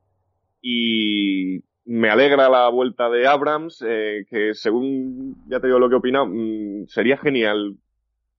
[0.61, 5.97] y me alegra la vuelta de Abrams, eh, que según ya te digo lo que
[5.97, 7.77] opina, mm, sería genial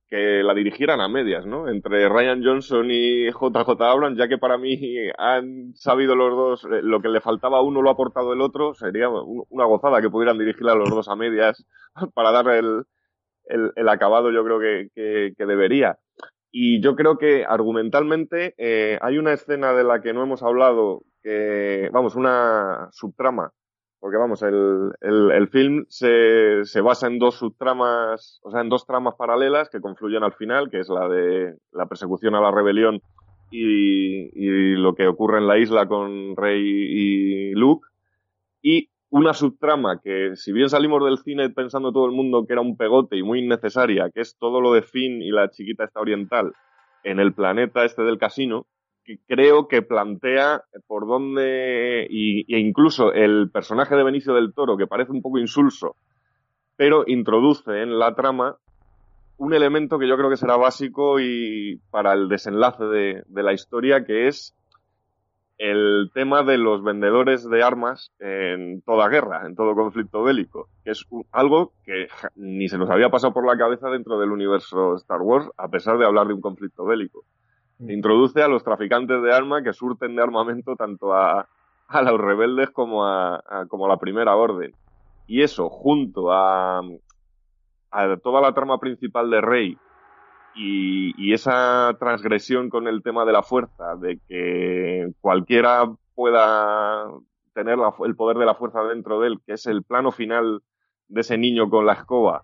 [0.08, 1.68] que la dirigieran a medias, ¿no?
[1.68, 4.80] Entre Ryan Johnson y JJ Abrams, ya que para mí
[5.18, 8.42] han sabido los dos, eh, lo que le faltaba a uno lo ha aportado el
[8.42, 11.66] otro, sería una gozada que pudieran dirigir a los dos a medias
[12.14, 12.84] para dar el,
[13.46, 15.98] el, acabado yo creo que, que, debería.
[16.52, 21.04] Y yo creo que argumentalmente eh, hay una escena de la que no hemos hablado,
[21.22, 23.52] que, vamos, una subtrama
[24.00, 28.86] porque vamos, el, el, film se, se, basa en dos subtramas, o sea, en dos
[28.86, 33.02] tramas paralelas que confluyen al final, que es la de la persecución a la rebelión
[33.50, 37.88] y, y lo que ocurre en la isla con Rey y Luke.
[38.62, 42.62] Y una subtrama que, si bien salimos del cine pensando todo el mundo que era
[42.62, 46.02] un pegote y muy innecesaria, que es todo lo de Finn y la chiquita esta
[46.02, 46.54] oriental
[47.04, 48.68] en el planeta este del casino,
[49.28, 54.88] creo que plantea por dónde, y, e incluso el personaje de Benicio del Toro, que
[54.88, 55.96] parece un poco insulso,
[56.76, 58.58] pero introduce en la trama
[59.38, 63.54] un elemento que yo creo que será básico y para el desenlace de, de la
[63.54, 64.56] historia, que es
[65.58, 70.92] el tema de los vendedores de armas en toda guerra, en todo conflicto bélico, que
[70.92, 75.22] es algo que ni se nos había pasado por la cabeza dentro del universo Star
[75.22, 77.24] Wars, a pesar de hablar de un conflicto bélico.
[77.80, 77.92] Mm.
[77.92, 81.48] Introduce a los traficantes de armas que surten de armamento tanto a,
[81.90, 83.42] los rebeldes como a,
[83.88, 84.74] la primera orden.
[85.28, 86.82] Y eso, junto a
[88.24, 89.78] toda la trama principal de Rey
[90.58, 97.06] y, esa transgresión con el tema de la fuerza, de que cualquiera pueda
[97.54, 100.62] tener el poder de la fuerza dentro de él, que es el plano final
[101.08, 102.44] de ese niño con la escoba,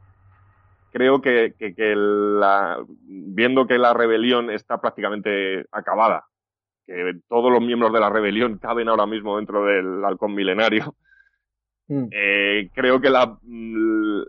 [0.93, 1.53] creo que,
[1.95, 6.25] la, viendo que la rebelión está prácticamente acabada,
[6.85, 10.95] que todos los miembros de la rebelión caben ahora mismo dentro del halcón milenario,
[11.87, 12.07] Mm.
[12.11, 13.37] Eh, creo que la,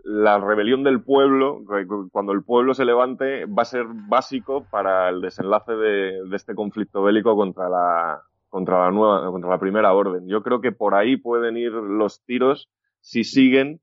[0.03, 1.63] la, rebelión del pueblo,
[2.11, 6.53] cuando el pueblo se levante, va a ser básico para el desenlace de, de, este
[6.53, 10.27] conflicto bélico contra la, contra la nueva, contra la primera orden.
[10.27, 12.69] Yo creo que por ahí pueden ir los tiros
[12.99, 13.79] si siguen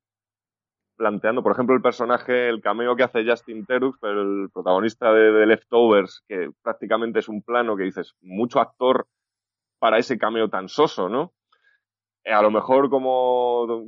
[0.97, 5.47] planteando, por ejemplo, el personaje, el cameo que hace Justin Terux, el protagonista de, de
[5.47, 9.07] Leftovers, que prácticamente es un plano que dices, mucho actor
[9.79, 11.33] para ese cameo tan soso, ¿no?
[12.25, 13.85] a lo mejor como,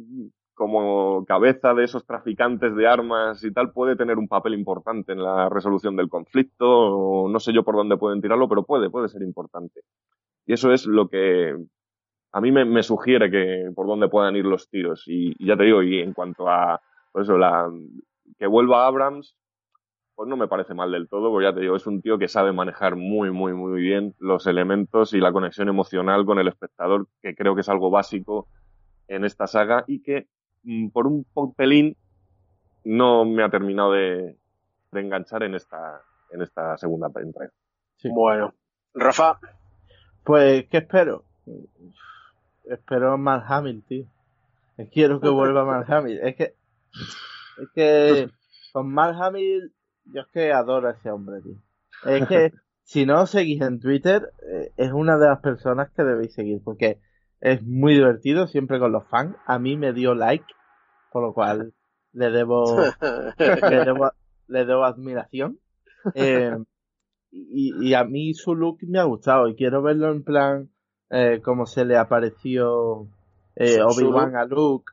[0.55, 5.23] como cabeza de esos traficantes de armas y tal, puede tener un papel importante en
[5.23, 9.23] la resolución del conflicto, no sé yo por dónde pueden tirarlo, pero puede, puede ser
[9.23, 9.83] importante.
[10.47, 11.57] Y eso es lo que
[12.33, 15.05] a mí me, sugiere que por dónde puedan ir los tiros.
[15.07, 16.81] Y, ya te digo, y en cuanto a,
[17.15, 17.71] por eso, la,
[18.41, 19.37] que vuelva Abrams,
[20.17, 22.27] pues no me parece mal del todo, porque ya te digo, es un tío que
[22.27, 27.07] sabe manejar muy, muy, muy bien los elementos y la conexión emocional con el espectador,
[27.23, 28.49] que creo que es algo básico
[29.07, 30.27] en esta saga y que
[30.65, 31.25] mm, por un
[31.57, 31.97] pelín
[32.83, 34.37] no me ha terminado de,
[34.91, 37.53] enganchar en esta, en esta segunda entrega.
[38.13, 38.55] Bueno,
[38.93, 39.39] Rafa.
[40.25, 41.23] Pues, ¿qué espero?
[42.65, 44.07] Espero Mark Hamill, tío.
[44.93, 46.19] Quiero que vuelva Mark Hamill.
[46.19, 46.55] Es que,
[47.59, 48.31] es que
[48.73, 49.73] con Mark Hamill
[50.07, 51.57] yo es que adoro a ese hombre, tío.
[52.05, 52.53] Es que
[52.83, 57.01] si no seguís en Twitter, eh, es una de las personas que debéis seguir, porque
[57.41, 59.37] es muy divertido, siempre con los fans.
[59.47, 60.47] A mí me dio like,
[61.11, 61.75] por lo cual
[62.13, 62.65] le debo,
[64.49, 65.59] le debo, admiración.
[66.15, 66.57] Eh,
[67.31, 70.71] y, a mí su look me ha gustado y quiero verlo en plan
[71.11, 73.09] eh, como se le apareció
[73.57, 74.93] eh, Obi-Wan a Luke.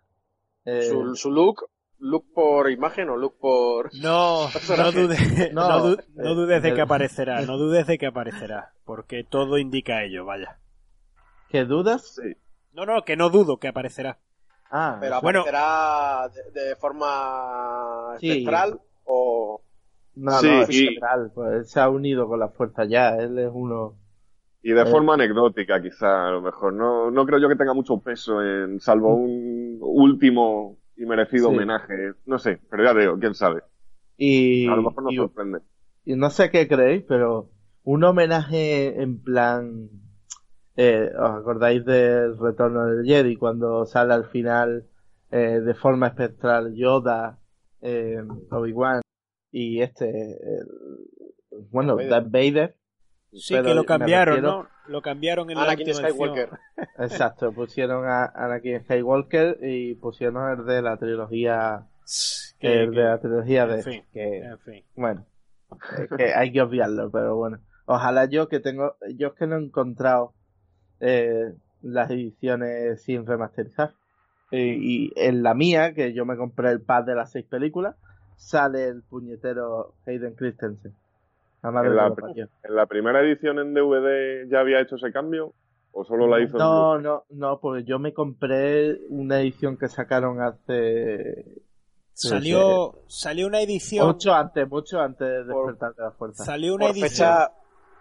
[0.63, 1.70] Su, su, look
[2.01, 3.93] look por imagen o look por...
[3.95, 5.95] No, no, dudes, no,
[6.35, 10.59] dudes de que aparecerá, no dudes de que aparecerá, porque todo indica ello, vaya.
[11.49, 12.15] ¿Qué dudas?
[12.15, 12.35] Sí.
[12.73, 14.17] No, no, que no dudo que aparecerá.
[14.69, 19.61] Ah, pero aparecerá de, forma espectral o...
[20.15, 23.49] No, sí, no, es espectral, pues se ha unido con la fuerza ya, él es
[23.53, 23.95] uno...
[24.63, 24.85] Y de eh.
[24.85, 26.73] forma anecdótica, quizá, a lo mejor.
[26.73, 29.23] No, no creo yo que tenga mucho peso en, salvo mm.
[29.23, 32.13] un último y merecido homenaje.
[32.25, 33.63] No sé, pero ya veo, quién sabe.
[34.17, 35.59] Y, a lo mejor nos sorprende.
[36.05, 37.49] Y no sé qué creéis, pero
[37.83, 39.89] un homenaje en plan.
[40.77, 44.85] Eh, ¿Os acordáis del retorno del Jedi cuando sale al final
[45.31, 47.39] eh, de forma espectral Yoda,
[47.81, 49.01] eh, Obi-Wan
[49.51, 50.37] y este,
[51.71, 52.75] bueno, Darth Vader?
[53.33, 54.67] Sí, que lo cambiaron, ¿no?
[54.87, 56.49] Lo cambiaron en Anakin la Skywalker.
[56.97, 61.87] Exacto, pusieron a Anakin Skywalker y pusieron el de la trilogía.
[62.59, 64.03] el de la trilogía de.
[64.11, 65.25] que, Bueno,
[66.17, 67.59] que hay que obviarlo, pero bueno.
[67.85, 68.95] Ojalá yo que tengo.
[69.15, 70.33] Yo es que no he encontrado
[70.99, 73.93] eh, las ediciones sin remasterizar.
[74.51, 77.95] y en la mía, que yo me compré el pad de las seis películas,
[78.35, 80.93] sale el puñetero Hayden Christensen.
[81.63, 85.53] En la, primera edición en DVD ya había hecho ese cambio?
[85.91, 86.57] ¿O solo la hizo?
[86.57, 91.61] No, no, no, porque yo me compré una edición que sacaron hace.
[92.13, 94.07] Salió, salió una edición.
[94.07, 96.45] Mucho antes, mucho antes de despertar de la fuerza.
[96.45, 97.09] Salió una por edición.
[97.09, 97.51] Fecha,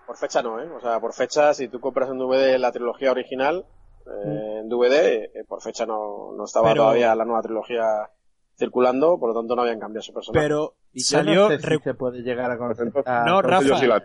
[0.07, 0.69] por fecha no, ¿eh?
[0.71, 3.67] O sea, por fecha, si tú compras un DVD la trilogía original,
[4.07, 8.11] eh, en DVD, eh, por fecha no, no estaba todavía la nueva trilogía
[8.57, 10.45] circulando, por lo tanto no habían cambiado su personaje.
[10.45, 11.49] Pero salió.
[11.59, 12.93] se puede llegar a conocer.
[13.27, 14.03] no, Rafa.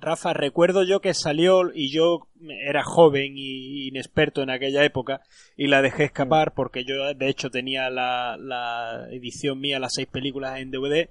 [0.00, 2.28] Rafa, recuerdo yo que salió y yo
[2.64, 5.22] era joven y inexperto en aquella época
[5.56, 10.60] y la dejé escapar porque yo de hecho tenía la, edición mía, las seis películas
[10.60, 11.08] en DVD.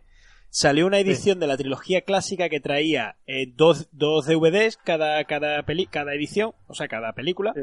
[0.50, 5.62] Salió una edición de la trilogía clásica que traía eh, dos, dos DVDs cada, cada,
[5.64, 7.54] peli, cada edición, o sea, cada película.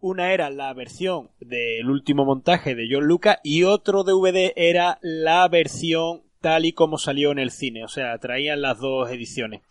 [0.00, 5.46] Una era la versión del último montaje de John Lucas y otro DVD era la
[5.46, 9.62] versión tal y como salió en el cine, o sea, traían las dos ediciones.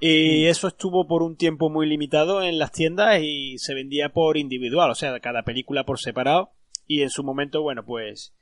[0.00, 0.50] Y mm.
[0.50, 4.90] eso estuvo por un tiempo muy limitado en las tiendas y se vendía por individual,
[4.90, 6.50] o sea, cada película por separado.
[6.86, 8.34] Y en su momento, bueno, pues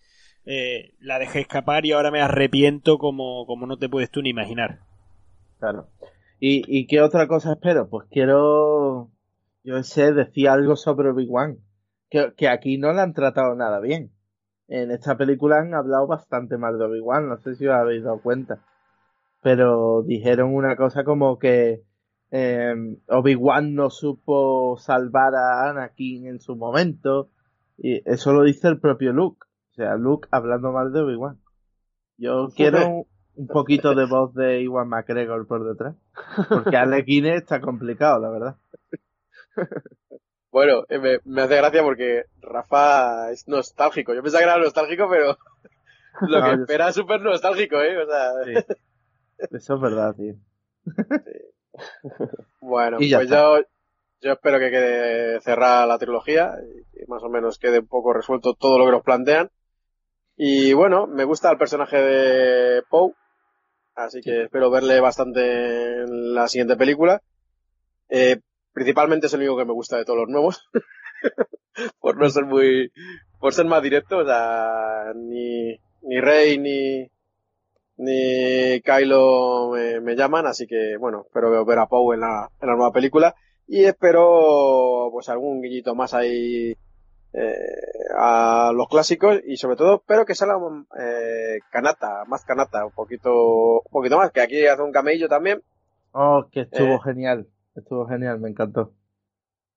[0.44, 4.30] eh, la dejé escapar y ahora me arrepiento como, como no te puedes tú ni
[4.30, 4.80] imaginar.
[5.58, 5.88] Claro.
[6.40, 7.88] ¿Y, y qué otra cosa espero?
[7.88, 9.10] Pues quiero,
[9.62, 11.58] yo sé, decir algo sobre Obi-Wan,
[12.10, 14.10] que, que aquí no la han tratado nada bien.
[14.68, 18.20] En esta película han hablado bastante mal de Obi-Wan, no sé si os habéis dado
[18.20, 18.60] cuenta.
[19.42, 21.82] Pero dijeron una cosa como que
[22.30, 22.74] eh,
[23.08, 27.30] Obi-Wan no supo salvar a Anakin en su momento.
[27.76, 29.46] Y eso lo dice el propio Luke.
[29.72, 31.38] O sea, Luke hablando mal de Obi-Wan.
[32.16, 35.96] Yo quiero un, poquito de voz de Iwan McGregor por detrás.
[36.48, 38.56] Porque Alec Guinness está complicado, la verdad.
[40.54, 44.14] Bueno, eh, me, hace gracia porque Rafa es nostálgico.
[44.14, 45.36] Yo pensaba que era nostálgico, pero
[46.28, 48.00] lo que espera es súper nostálgico, ¿eh?
[48.00, 48.30] O sea...
[49.50, 50.34] Eso es verdad, tío.
[52.60, 53.58] Bueno, pues yo,
[54.20, 56.54] yo espero que quede cerrada la trilogía
[56.92, 59.50] y más o menos quede un poco resuelto todo lo que nos plantean.
[60.36, 63.12] Y bueno, me gusta el personaje de Poe,
[63.96, 67.22] así que espero verle bastante en la siguiente película.
[68.08, 68.38] Eh,
[68.74, 70.68] principalmente es el único que me gusta de todos los nuevos,
[72.00, 72.92] por no ser muy,
[73.40, 77.08] por ser más directo, o sea, ni, ni Rey ni,
[77.96, 79.72] ni Kylo
[80.02, 83.34] me, llaman, así que bueno, espero ver a Poe en la, en la nueva película.
[83.66, 86.76] Y espero pues algún guiñito más ahí
[87.32, 87.54] eh,
[88.16, 90.56] a los clásicos y sobre todo espero que salga
[91.00, 95.62] eh, Kanata, más Kanata, un poquito, un poquito más, que aquí hace un camello también.
[96.12, 98.92] Oh, que estuvo eh, genial, estuvo genial, me encantó.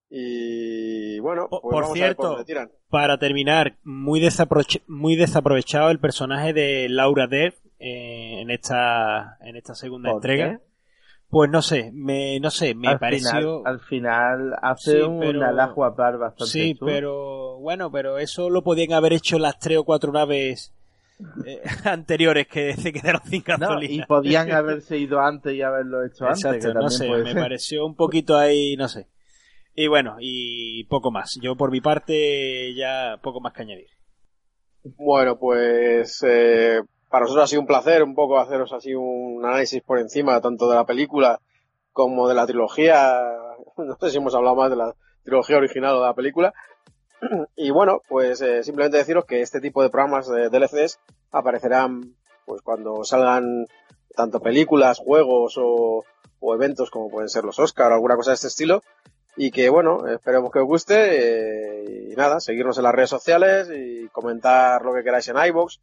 [0.09, 2.37] Y bueno, pues por cierto,
[2.89, 4.25] para terminar, muy,
[4.87, 10.61] muy desaprovechado el personaje de Laura Dev en esta en esta segunda entrega.
[11.29, 13.67] Pues no sé, me, no sé, me pareció...
[13.67, 18.93] al final hace un alajo a par bastante Sí, pero bueno, pero eso lo podían
[18.93, 20.73] haber hecho las tres o cuatro naves
[21.45, 24.03] eh, anteriores que se quedaron sin gasolina.
[24.03, 26.73] y podían haberse ido antes y haberlo hecho antes.
[26.73, 29.07] no sé, me pareció un poquito ahí, no sé.
[29.73, 31.37] Y bueno, y poco más.
[31.39, 33.89] Yo por mi parte ya poco más que añadir.
[34.83, 39.81] Bueno, pues eh, para nosotros ha sido un placer un poco haceros así un análisis
[39.83, 41.39] por encima tanto de la película
[41.91, 43.19] como de la trilogía.
[43.77, 46.51] No sé si hemos hablado más de la trilogía original o de la película.
[47.55, 50.99] Y bueno, pues eh, simplemente deciros que este tipo de programas de DLCs
[51.31, 52.15] aparecerán
[52.45, 53.65] pues cuando salgan
[54.15, 56.05] tanto películas, juegos o,
[56.39, 58.81] o eventos como pueden ser los Oscar o alguna cosa de este estilo.
[59.35, 60.95] Y que bueno, esperemos que os guste.
[60.95, 65.79] Eh, y nada, seguirnos en las redes sociales y comentar lo que queráis en iBox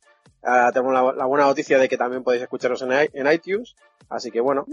[0.47, 3.75] Ah, tenemos la, buena noticia de que también podéis escucharlos en, iTunes.
[4.11, 4.67] Así que bueno.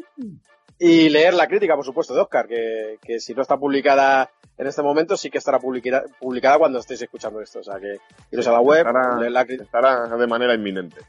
[0.84, 4.82] Y leer la crítica, por supuesto, de Oscar, que, si no está publicada en este
[4.82, 7.60] momento, sí que estará publicada, publicada cuando estéis escuchando esto.
[7.60, 7.98] O sea que
[8.32, 8.88] iros a la web,
[9.20, 9.66] leer la crítica.
[9.66, 11.00] Estará de manera inminente.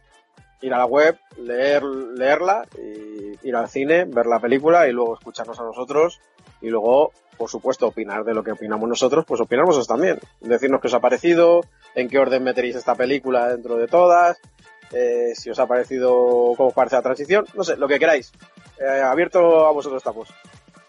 [0.60, 5.14] Ir a la web, leer, leerla, y ir al cine, ver la película y luego
[5.14, 6.20] escucharnos a nosotros.
[6.60, 10.20] Y luego, por supuesto, opinar de lo que opinamos nosotros, pues opinamos vosotros también.
[10.42, 11.62] Decirnos qué os ha parecido,
[11.94, 14.38] en qué orden meteréis esta película dentro de todas,
[14.92, 18.32] eh, si os ha parecido cómo os parece la transición, no sé, lo que queráis.
[18.82, 20.28] Eh, abierto a vosotros estamos.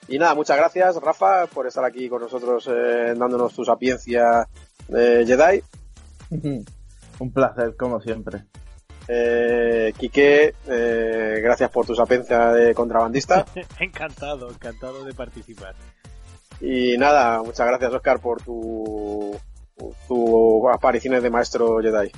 [0.08, 4.48] Y nada, muchas gracias Rafa por estar aquí con nosotros eh, dándonos tu sapiencia
[4.88, 5.64] de Jedi.
[7.20, 8.46] Un placer, como siempre.
[9.08, 13.46] Eh, Quique, gracias por tu sapiencia de contrabandista.
[13.80, 15.76] encantado, encantado de participar.
[16.60, 19.38] Y nada, muchas gracias Oscar por tu,
[20.08, 22.12] tu apariciones de maestro Jedi.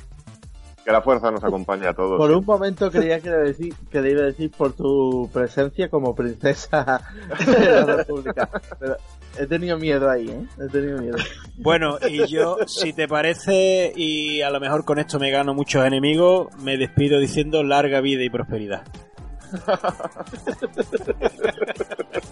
[0.86, 2.20] Que la fuerza nos acompañe a todos.
[2.20, 7.02] Por un momento creía que, decir, que iba a decir por tu presencia como princesa
[7.44, 8.48] de la República.
[8.80, 8.96] Pero
[9.40, 10.46] he tenido miedo ahí, ¿eh?
[10.64, 11.18] He tenido miedo.
[11.58, 15.84] Bueno, y yo, si te parece, y a lo mejor con esto me gano muchos
[15.84, 18.84] enemigos, me despido diciendo larga vida y prosperidad.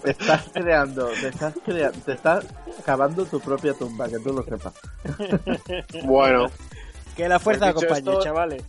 [0.02, 2.46] te estás creando, te estás creando, te estás
[2.84, 4.74] cavando tu propia tumba, que tú lo sepas.
[6.04, 6.46] Bueno,
[7.14, 8.64] que la fuerza pues acompañe, chavales.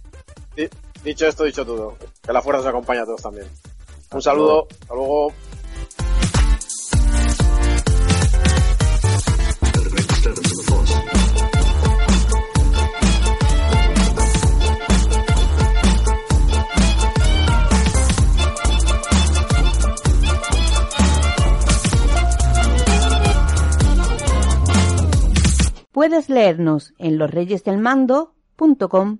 [1.03, 1.97] Dicho esto, dicho todo.
[2.21, 3.47] Que la fuerza os acompañe a todos también.
[4.11, 5.33] Un saludo, hasta luego.
[25.91, 28.34] Puedes leernos en Los Reyes del Mando
[28.87, 29.17] com